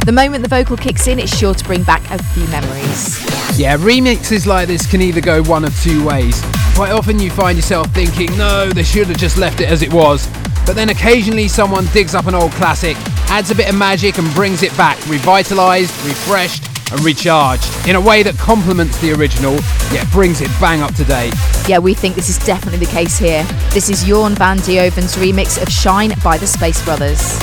The 0.03 0.11
moment 0.11 0.41
the 0.41 0.49
vocal 0.49 0.75
kicks 0.75 1.05
in, 1.05 1.19
it's 1.19 1.38
sure 1.38 1.53
to 1.53 1.63
bring 1.63 1.83
back 1.83 2.01
a 2.09 2.17
few 2.33 2.47
memories. 2.47 3.23
Yeah, 3.59 3.77
remixes 3.77 4.47
like 4.47 4.69
this 4.69 4.89
can 4.89 5.01
either 5.01 5.21
go 5.21 5.43
one 5.43 5.63
of 5.63 5.79
two 5.83 6.03
ways. 6.03 6.41
Quite 6.73 6.93
often 6.93 7.19
you 7.19 7.29
find 7.29 7.59
yourself 7.59 7.93
thinking, 7.93 8.35
no, 8.39 8.67
they 8.71 8.81
should 8.81 9.05
have 9.05 9.17
just 9.17 9.38
left 9.38 9.61
it 9.61 9.69
as 9.69 9.83
it 9.83 9.93
was. 9.93 10.27
But 10.65 10.73
then 10.73 10.89
occasionally 10.89 11.47
someone 11.47 11.85
digs 11.93 12.15
up 12.15 12.25
an 12.25 12.33
old 12.33 12.53
classic, 12.53 12.97
adds 13.29 13.51
a 13.51 13.55
bit 13.55 13.69
of 13.69 13.75
magic 13.75 14.17
and 14.17 14.33
brings 14.33 14.63
it 14.63 14.75
back, 14.75 14.97
revitalised, 15.01 16.07
refreshed, 16.07 16.70
and 16.91 16.99
recharged 17.01 17.65
in 17.88 17.95
a 17.95 18.01
way 18.01 18.23
that 18.23 18.38
complements 18.38 18.99
the 18.99 19.13
original, 19.13 19.53
yet 19.91 20.09
brings 20.11 20.41
it 20.41 20.49
bang 20.59 20.81
up 20.81 20.93
to 20.95 21.03
date. 21.03 21.34
Yeah, 21.68 21.80
we 21.80 21.93
think 21.93 22.15
this 22.15 22.30
is 22.30 22.38
definitely 22.45 22.80
the 22.80 22.91
case 22.91 23.18
here. 23.18 23.43
This 23.72 23.89
is 23.89 24.03
Jorn 24.03 24.38
van 24.38 24.57
Deynhoven's 24.57 25.15
remix 25.15 25.61
of 25.61 25.69
Shine 25.69 26.13
by 26.23 26.38
the 26.38 26.47
Space 26.47 26.84
Brothers. 26.84 27.39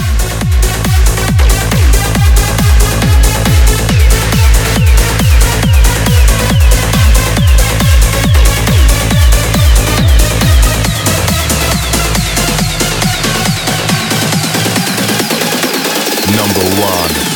Number 16.37 16.81
one. 16.81 17.28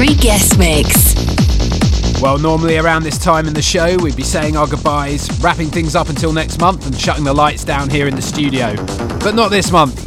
Sanctuary 0.00 0.22
Guest 0.22 0.58
Mix. 0.58 2.22
Well, 2.22 2.38
normally 2.38 2.78
around 2.78 3.02
this 3.02 3.18
time 3.18 3.46
in 3.46 3.52
the 3.52 3.60
show, 3.60 3.98
we'd 3.98 4.16
be 4.16 4.22
saying 4.22 4.56
our 4.56 4.66
goodbyes, 4.66 5.28
wrapping 5.42 5.68
things 5.68 5.94
up 5.94 6.08
until 6.08 6.32
next 6.32 6.58
month, 6.58 6.86
and 6.86 6.98
shutting 6.98 7.22
the 7.22 7.34
lights 7.34 7.64
down 7.64 7.90
here 7.90 8.08
in 8.08 8.14
the 8.14 8.22
studio. 8.22 8.74
But 9.18 9.34
not 9.34 9.50
this 9.50 9.70
month. 9.70 9.98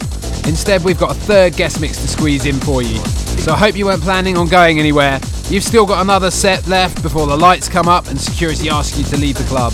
Instead, 0.47 0.83
we've 0.83 0.97
got 0.97 1.11
a 1.11 1.13
third 1.13 1.55
guest 1.55 1.79
mix 1.79 2.01
to 2.01 2.07
squeeze 2.07 2.47
in 2.47 2.55
for 2.61 2.81
you. 2.81 2.97
So 3.45 3.53
I 3.53 3.57
hope 3.57 3.75
you 3.75 3.85
weren't 3.85 4.01
planning 4.01 4.35
on 4.35 4.47
going 4.47 4.79
anywhere. 4.79 5.19
You've 5.49 5.63
still 5.63 5.85
got 5.85 6.01
another 6.01 6.31
set 6.31 6.65
left 6.67 7.03
before 7.03 7.27
the 7.27 7.37
lights 7.37 7.69
come 7.69 7.87
up 7.87 8.07
and 8.07 8.19
security 8.19 8.69
asks 8.69 8.97
you 8.97 9.03
to 9.05 9.17
leave 9.17 9.37
the 9.37 9.43
club. 9.43 9.73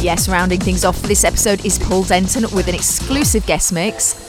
Yes, 0.00 0.28
rounding 0.28 0.60
things 0.60 0.84
off 0.84 1.00
for 1.00 1.08
this 1.08 1.24
episode 1.24 1.66
is 1.66 1.76
Paul 1.76 2.04
Denton 2.04 2.42
with 2.54 2.68
an 2.68 2.76
exclusive 2.76 3.44
guest 3.46 3.72
mix. 3.72 4.25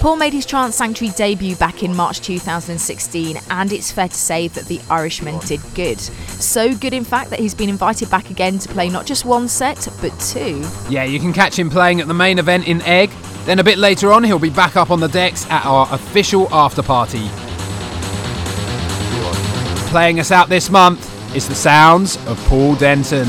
Paul 0.00 0.16
made 0.16 0.32
his 0.32 0.46
Trance 0.46 0.76
Sanctuary 0.76 1.12
debut 1.14 1.56
back 1.56 1.82
in 1.82 1.94
March 1.94 2.22
2016, 2.22 3.38
and 3.50 3.70
it's 3.70 3.92
fair 3.92 4.08
to 4.08 4.14
say 4.14 4.48
that 4.48 4.64
the 4.64 4.80
Irishman 4.88 5.38
did 5.40 5.60
good. 5.74 6.00
So 6.00 6.74
good, 6.74 6.94
in 6.94 7.04
fact, 7.04 7.28
that 7.28 7.38
he's 7.38 7.54
been 7.54 7.68
invited 7.68 8.08
back 8.08 8.30
again 8.30 8.58
to 8.60 8.68
play 8.70 8.88
not 8.88 9.04
just 9.04 9.26
one 9.26 9.46
set, 9.46 9.86
but 10.00 10.18
two. 10.18 10.66
Yeah, 10.88 11.04
you 11.04 11.20
can 11.20 11.34
catch 11.34 11.58
him 11.58 11.68
playing 11.68 12.00
at 12.00 12.08
the 12.08 12.14
main 12.14 12.38
event 12.38 12.66
in 12.66 12.80
Egg. 12.80 13.10
Then 13.44 13.58
a 13.58 13.64
bit 13.64 13.76
later 13.76 14.10
on, 14.10 14.24
he'll 14.24 14.38
be 14.38 14.48
back 14.48 14.74
up 14.74 14.90
on 14.90 15.00
the 15.00 15.08
decks 15.08 15.44
at 15.50 15.66
our 15.66 15.86
official 15.92 16.48
after 16.50 16.82
party. 16.82 17.28
Playing 19.90 20.18
us 20.18 20.30
out 20.30 20.48
this 20.48 20.70
month 20.70 21.36
is 21.36 21.46
the 21.46 21.54
sounds 21.54 22.16
of 22.26 22.42
Paul 22.46 22.74
Denton. 22.74 23.28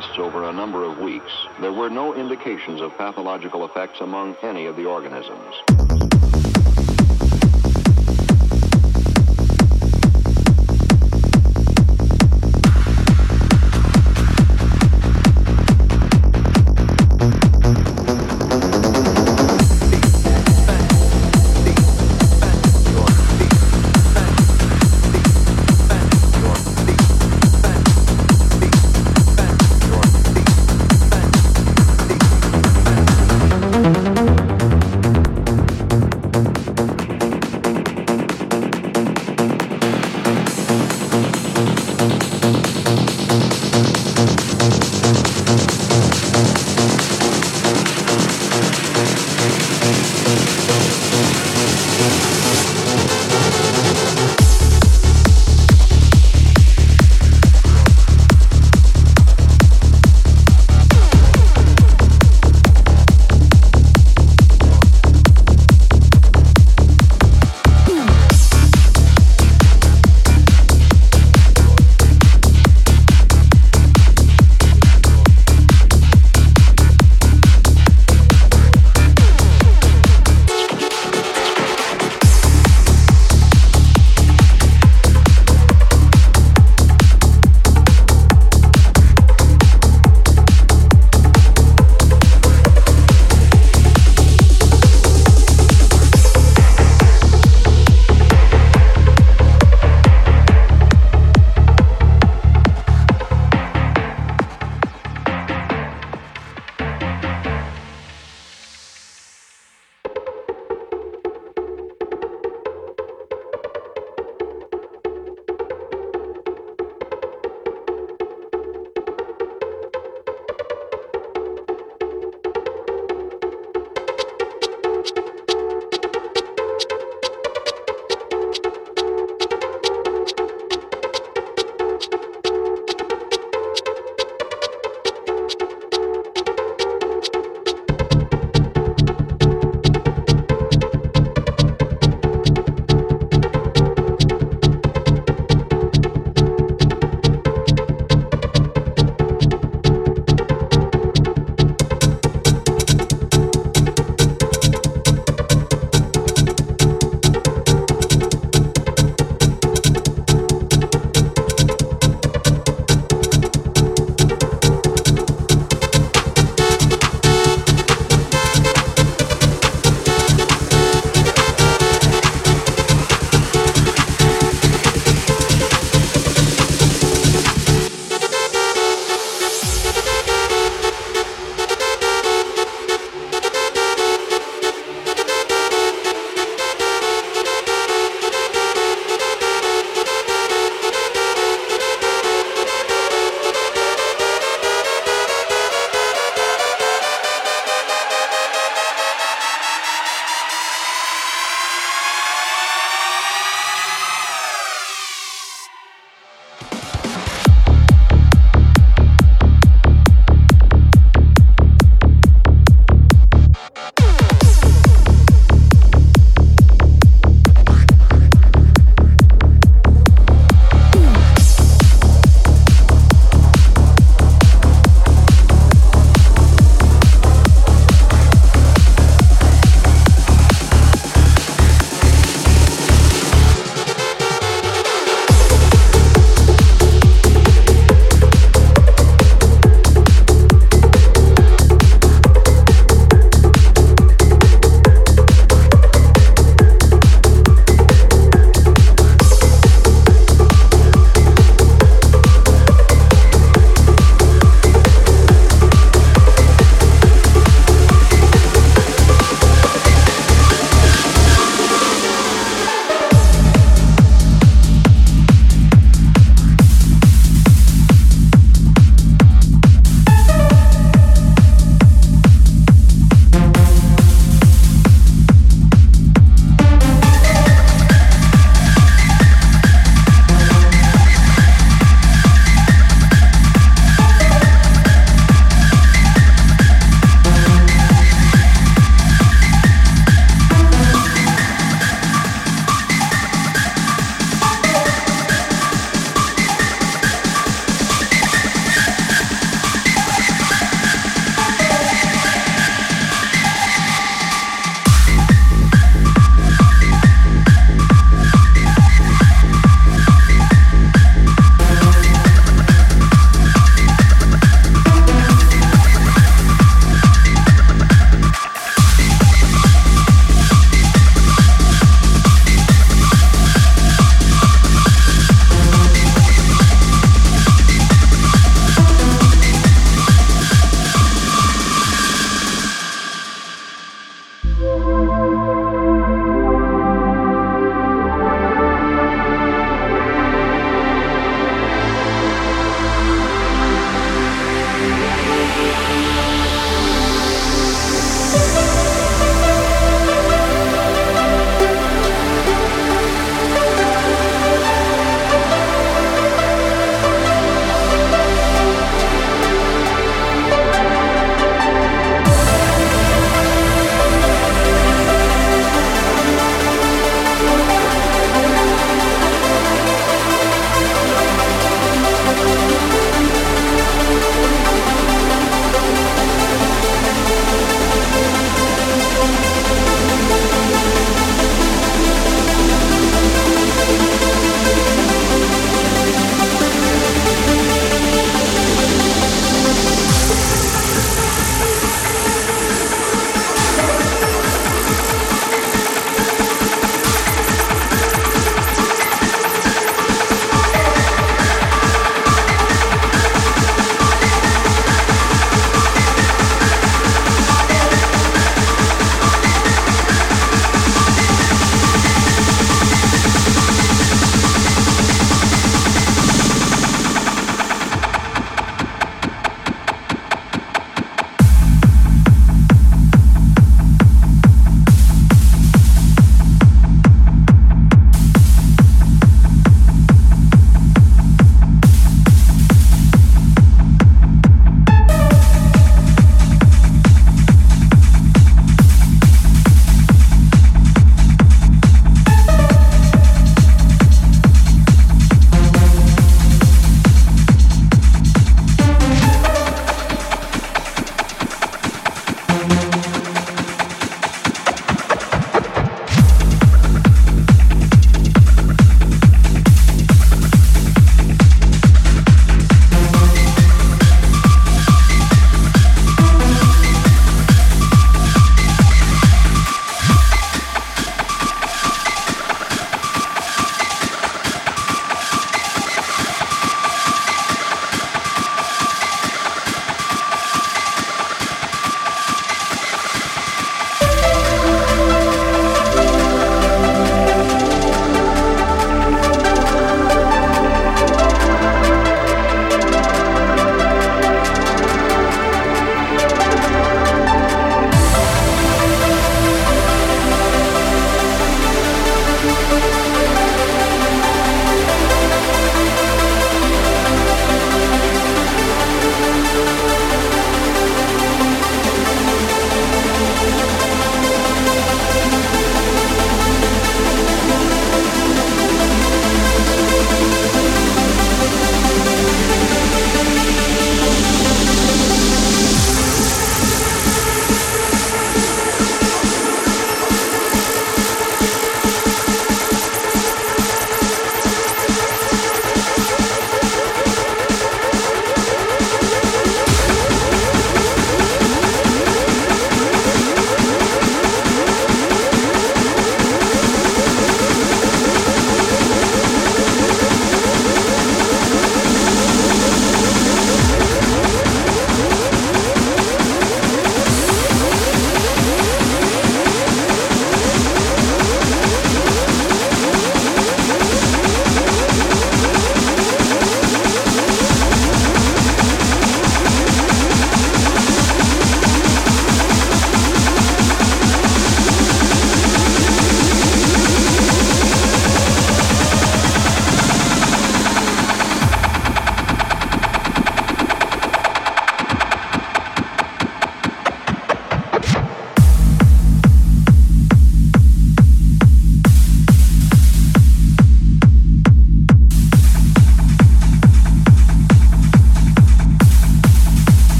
Tests 0.00 0.18
over 0.18 0.44
a 0.44 0.52
number 0.52 0.84
of 0.84 0.98
weeks, 0.98 1.32
there 1.60 1.72
were 1.72 1.88
no 1.88 2.14
indications 2.14 2.82
of 2.82 2.90
pathological 2.98 3.64
effects 3.64 3.98
among 4.00 4.36
any 4.42 4.66
of 4.66 4.76
the 4.76 4.84
organisms. 4.84 5.75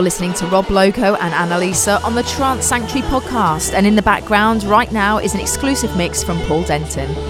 You're 0.00 0.04
listening 0.04 0.32
to 0.32 0.46
Rob 0.46 0.70
Loco 0.70 1.14
and 1.16 1.34
Annalisa 1.34 2.02
on 2.02 2.14
the 2.14 2.22
Trance 2.22 2.64
Sanctuary 2.64 3.06
podcast, 3.08 3.74
and 3.74 3.86
in 3.86 3.96
the 3.96 4.00
background 4.00 4.64
right 4.64 4.90
now 4.90 5.18
is 5.18 5.34
an 5.34 5.40
exclusive 5.40 5.94
mix 5.94 6.24
from 6.24 6.40
Paul 6.46 6.62
Denton. 6.62 7.29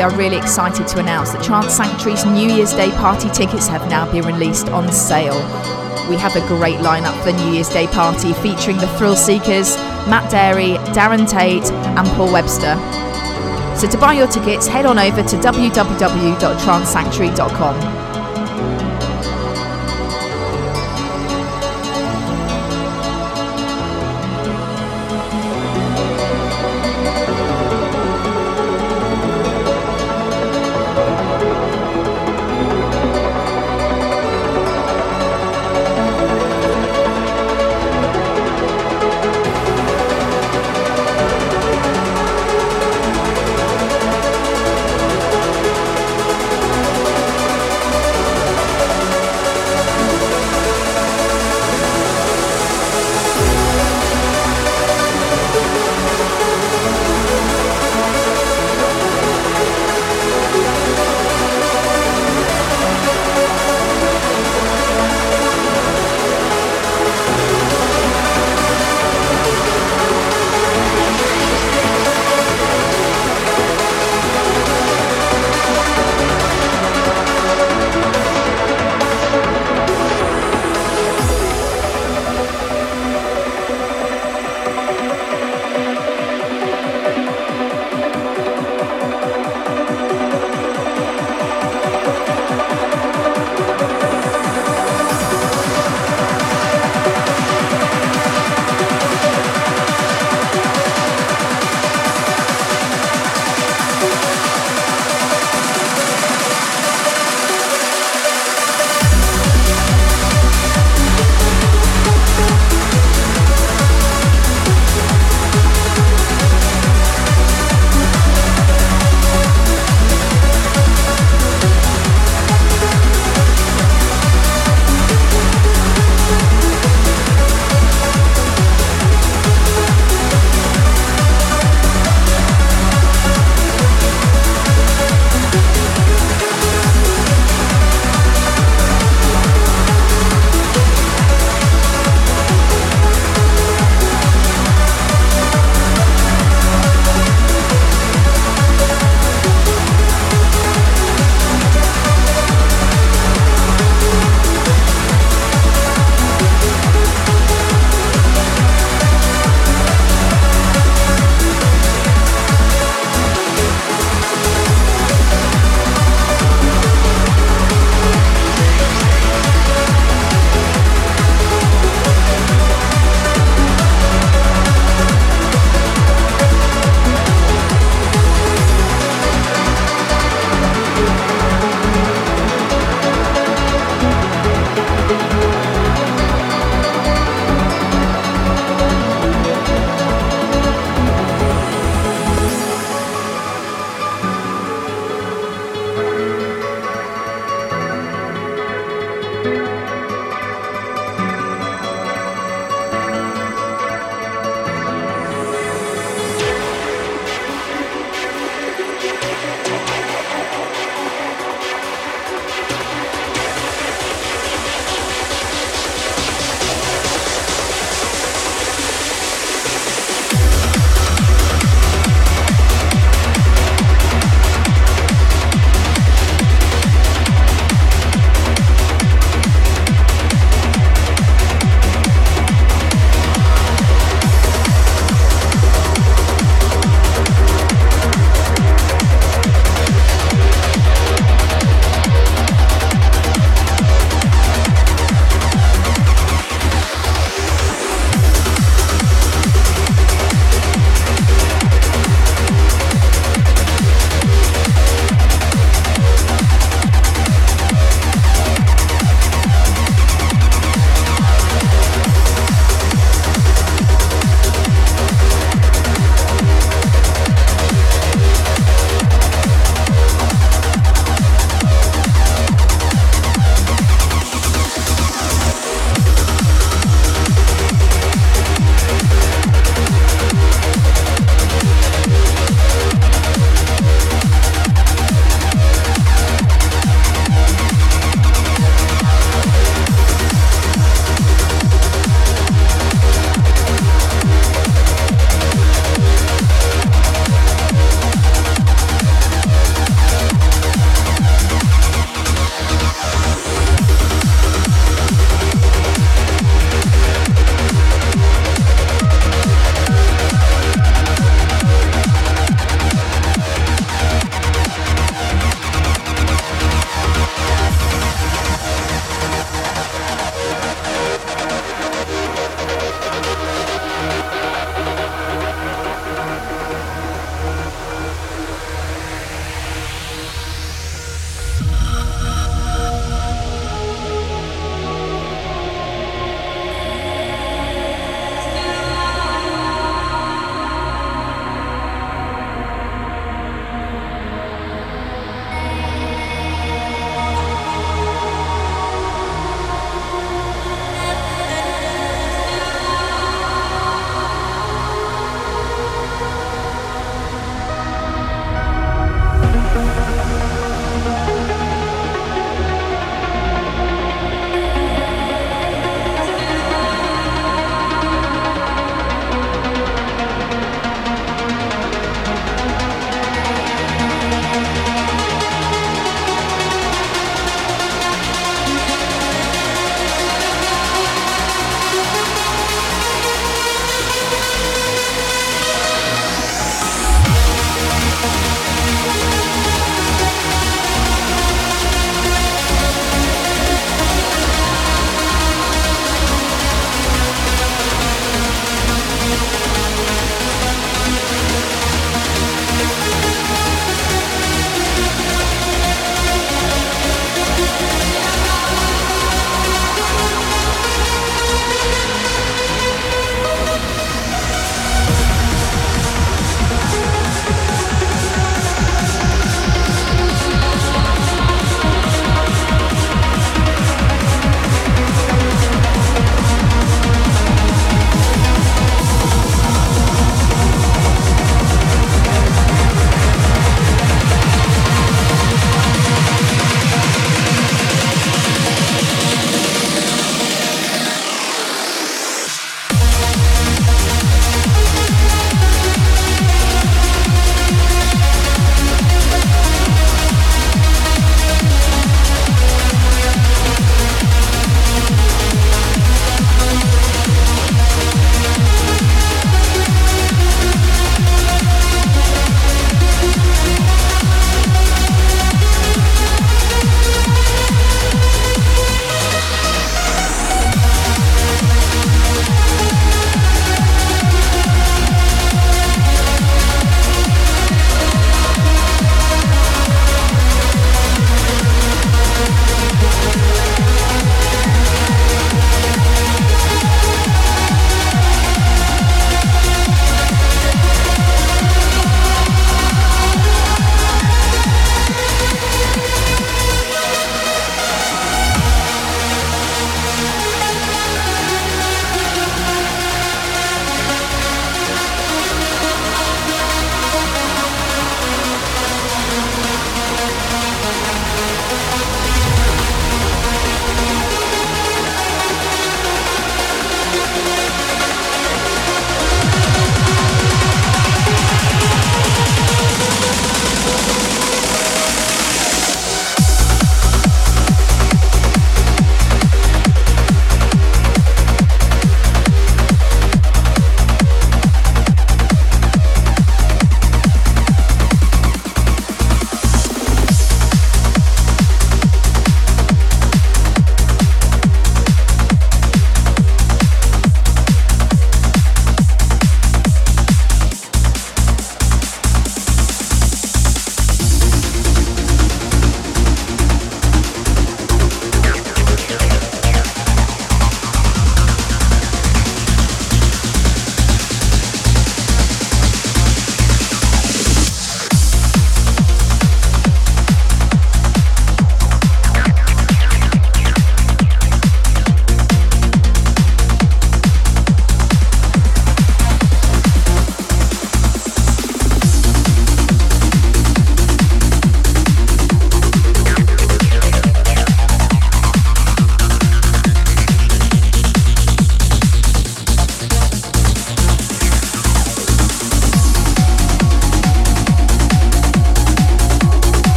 We 0.00 0.04
are 0.04 0.16
really 0.16 0.38
excited 0.38 0.88
to 0.88 0.98
announce 0.98 1.32
that 1.32 1.44
Trance 1.44 1.74
Sanctuary's 1.74 2.24
New 2.24 2.48
Year's 2.48 2.72
Day 2.72 2.90
party 2.92 3.28
tickets 3.28 3.68
have 3.68 3.86
now 3.90 4.10
been 4.10 4.24
released 4.24 4.70
on 4.70 4.90
sale. 4.90 5.36
We 6.08 6.16
have 6.16 6.36
a 6.36 6.40
great 6.48 6.78
lineup 6.78 7.14
for 7.18 7.32
the 7.32 7.44
New 7.44 7.52
Year's 7.52 7.68
Day 7.68 7.86
party 7.86 8.32
featuring 8.32 8.78
the 8.78 8.88
Thrill 8.96 9.14
Seekers, 9.14 9.76
Matt 10.08 10.32
Darey, 10.32 10.78
Darren 10.94 11.28
Tate, 11.28 11.70
and 11.70 12.08
Paul 12.16 12.32
Webster. 12.32 12.76
So 13.76 13.86
to 13.90 13.98
buy 13.98 14.14
your 14.14 14.28
tickets, 14.28 14.66
head 14.66 14.86
on 14.86 14.98
over 14.98 15.22
to 15.22 15.36
www.trancesanctuary.com. 15.36 17.99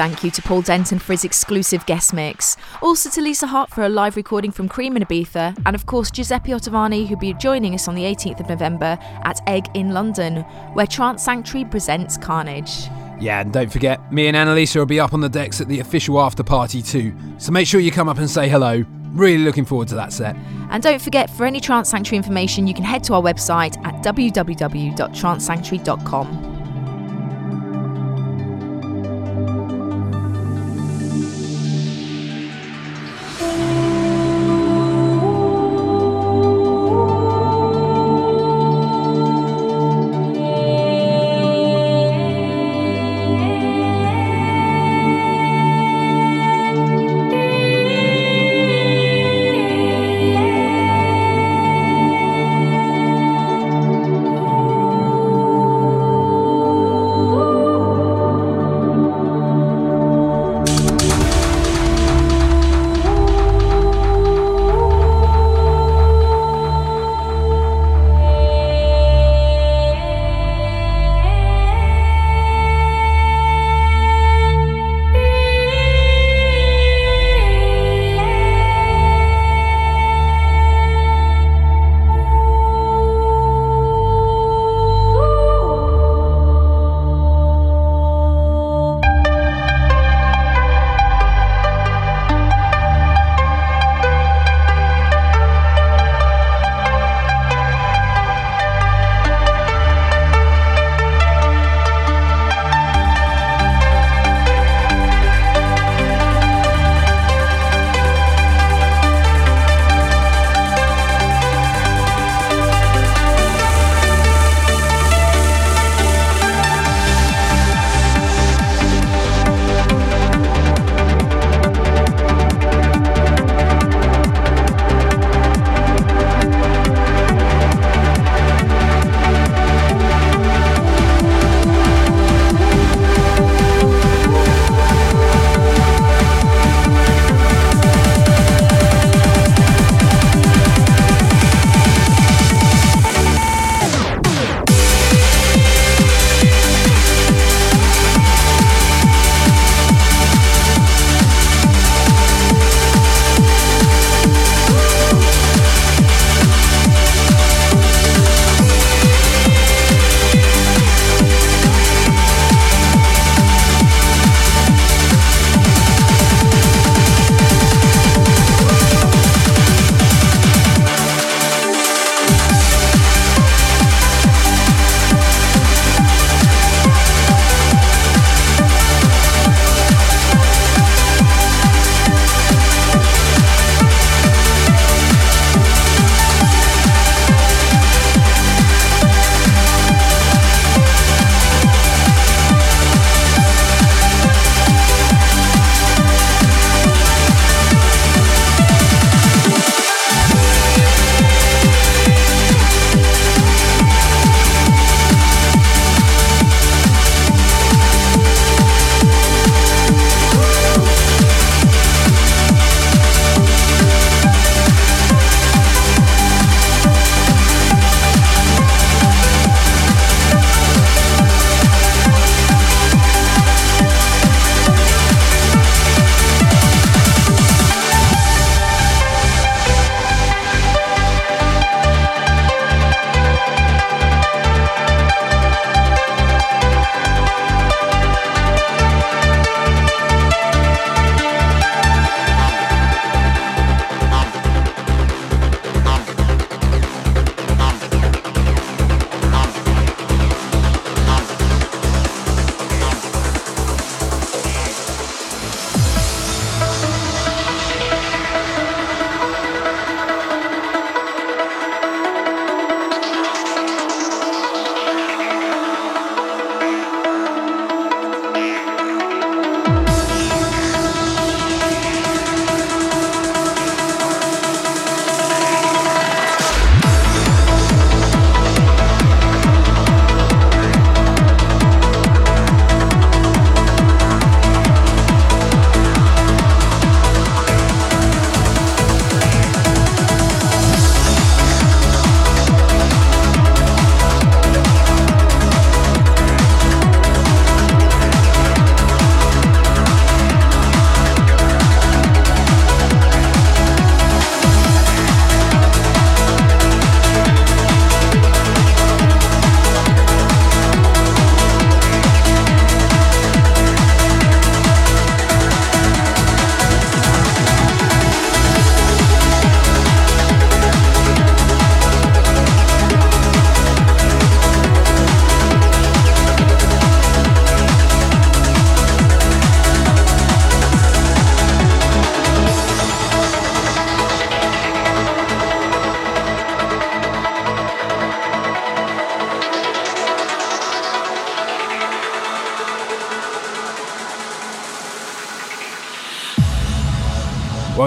thank 0.00 0.24
you 0.24 0.30
to 0.30 0.40
Paul 0.40 0.62
Denton 0.62 0.98
for 0.98 1.12
his 1.12 1.26
exclusive 1.26 1.84
guest 1.84 2.14
mix. 2.14 2.56
Also 2.80 3.10
to 3.10 3.20
Lisa 3.20 3.46
Hart 3.46 3.68
for 3.68 3.84
a 3.84 3.88
live 3.90 4.16
recording 4.16 4.50
from 4.50 4.66
Cream 4.66 4.96
in 4.96 5.02
Ibiza. 5.02 5.62
And 5.66 5.76
of 5.76 5.84
course, 5.84 6.10
Giuseppe 6.10 6.52
Ottaviani, 6.52 7.06
who'll 7.06 7.18
be 7.18 7.34
joining 7.34 7.74
us 7.74 7.86
on 7.86 7.94
the 7.94 8.04
18th 8.04 8.40
of 8.40 8.48
November 8.48 8.98
at 9.24 9.46
Egg 9.46 9.66
in 9.74 9.90
London, 9.90 10.36
where 10.72 10.86
Trance 10.86 11.22
Sanctuary 11.22 11.66
presents 11.66 12.16
Carnage. 12.16 12.86
Yeah, 13.20 13.42
and 13.42 13.52
don't 13.52 13.70
forget, 13.70 14.10
me 14.10 14.26
and 14.26 14.38
Annalisa 14.38 14.76
will 14.76 14.86
be 14.86 14.98
up 14.98 15.12
on 15.12 15.20
the 15.20 15.28
decks 15.28 15.60
at 15.60 15.68
the 15.68 15.80
official 15.80 16.18
after 16.18 16.42
party 16.42 16.80
too. 16.80 17.14
So 17.36 17.52
make 17.52 17.66
sure 17.66 17.78
you 17.78 17.92
come 17.92 18.08
up 18.08 18.16
and 18.16 18.30
say 18.30 18.48
hello. 18.48 18.82
Really 19.12 19.44
looking 19.44 19.66
forward 19.66 19.88
to 19.88 19.96
that 19.96 20.14
set. 20.14 20.34
And 20.70 20.82
don't 20.82 21.02
forget, 21.02 21.28
for 21.28 21.44
any 21.44 21.60
Trance 21.60 21.90
Sanctuary 21.90 22.16
information, 22.16 22.66
you 22.66 22.72
can 22.72 22.84
head 22.84 23.04
to 23.04 23.12
our 23.12 23.20
website 23.20 23.76
at 23.84 24.02
www.trancesanctuary.com. 24.02 26.39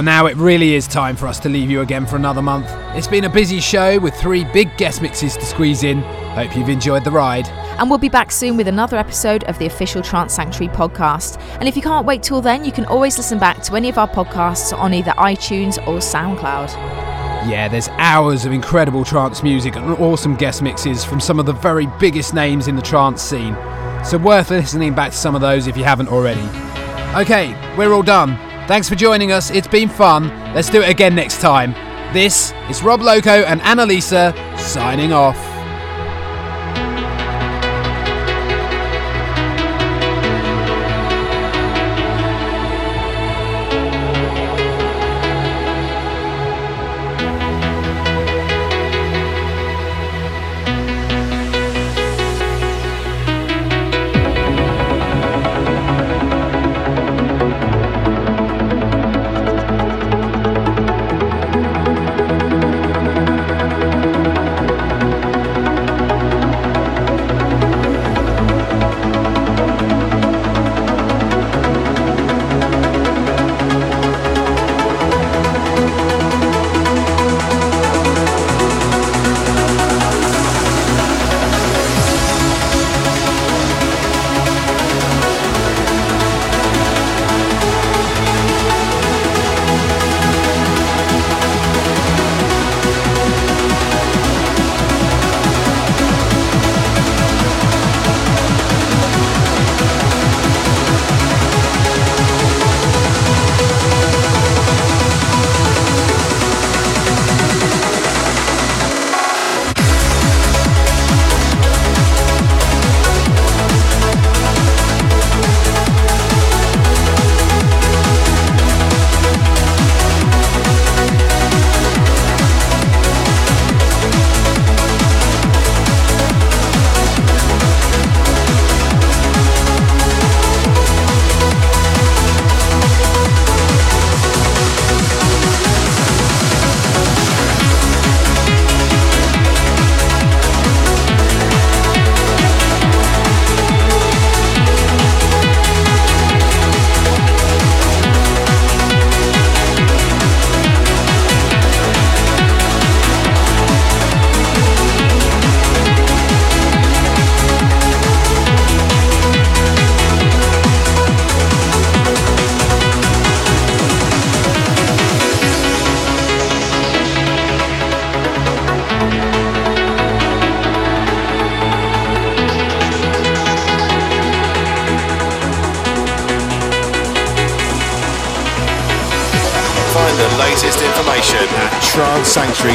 now 0.03 0.25
it 0.25 0.35
really 0.37 0.75
is 0.75 0.87
time 0.87 1.15
for 1.15 1.27
us 1.27 1.39
to 1.39 1.49
leave 1.49 1.69
you 1.69 1.81
again 1.81 2.05
for 2.05 2.15
another 2.15 2.41
month. 2.41 2.67
It's 2.95 3.07
been 3.07 3.25
a 3.25 3.29
busy 3.29 3.59
show 3.59 3.99
with 3.99 4.15
three 4.15 4.43
big 4.45 4.75
guest 4.77 5.01
mixes 5.01 5.35
to 5.37 5.45
squeeze 5.45 5.83
in. 5.83 6.01
Hope 6.33 6.55
you've 6.57 6.69
enjoyed 6.69 7.03
the 7.03 7.11
ride. 7.11 7.47
And 7.79 7.89
we'll 7.89 7.99
be 7.99 8.09
back 8.09 8.31
soon 8.31 8.57
with 8.57 8.67
another 8.67 8.97
episode 8.97 9.43
of 9.45 9.57
the 9.59 9.65
official 9.65 10.01
Trance 10.01 10.33
Sanctuary 10.33 10.73
podcast. 10.75 11.39
And 11.59 11.67
if 11.67 11.75
you 11.75 11.81
can't 11.81 12.05
wait 12.05 12.23
till 12.23 12.41
then, 12.41 12.65
you 12.65 12.71
can 12.71 12.85
always 12.85 13.17
listen 13.17 13.39
back 13.39 13.61
to 13.63 13.75
any 13.75 13.89
of 13.89 13.97
our 13.97 14.07
podcasts 14.07 14.77
on 14.77 14.93
either 14.93 15.11
iTunes 15.11 15.77
or 15.87 15.99
SoundCloud. 15.99 16.69
Yeah, 17.47 17.67
there's 17.67 17.89
hours 17.89 18.45
of 18.45 18.51
incredible 18.51 19.03
trance 19.03 19.43
music 19.43 19.75
and 19.75 19.91
awesome 19.99 20.35
guest 20.35 20.61
mixes 20.61 21.03
from 21.03 21.19
some 21.19 21.39
of 21.39 21.45
the 21.45 21.53
very 21.53 21.87
biggest 21.99 22.33
names 22.33 22.67
in 22.67 22.75
the 22.75 22.81
trance 22.81 23.21
scene. 23.21 23.55
So 24.03 24.17
worth 24.17 24.49
listening 24.49 24.95
back 24.95 25.11
to 25.11 25.17
some 25.17 25.35
of 25.35 25.41
those 25.41 25.67
if 25.67 25.77
you 25.77 25.83
haven't 25.83 26.09
already. 26.09 26.47
Okay, 27.15 27.53
we're 27.77 27.93
all 27.93 28.03
done. 28.03 28.52
Thanks 28.65 28.87
for 28.87 28.95
joining 28.95 29.33
us. 29.33 29.51
It's 29.51 29.67
been 29.67 29.89
fun. 29.89 30.29
Let's 30.53 30.69
do 30.69 30.81
it 30.81 30.89
again 30.89 31.13
next 31.13 31.41
time. 31.41 31.73
This 32.13 32.53
is 32.69 32.81
Rob 32.81 33.01
Loco 33.01 33.29
and 33.29 33.59
Annalisa 33.59 34.33
signing 34.57 35.11
off. 35.11 35.52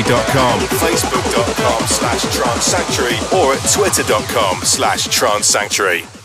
trancesanctuary.com, 0.08 0.60
facebook.com 0.78 1.86
slash 1.86 2.24
trancesanctuary, 2.26 3.32
or 3.38 3.54
at 3.54 3.70
twitter.com 3.70 4.62
slash 4.62 5.06
trancesanctuary. 5.08 6.17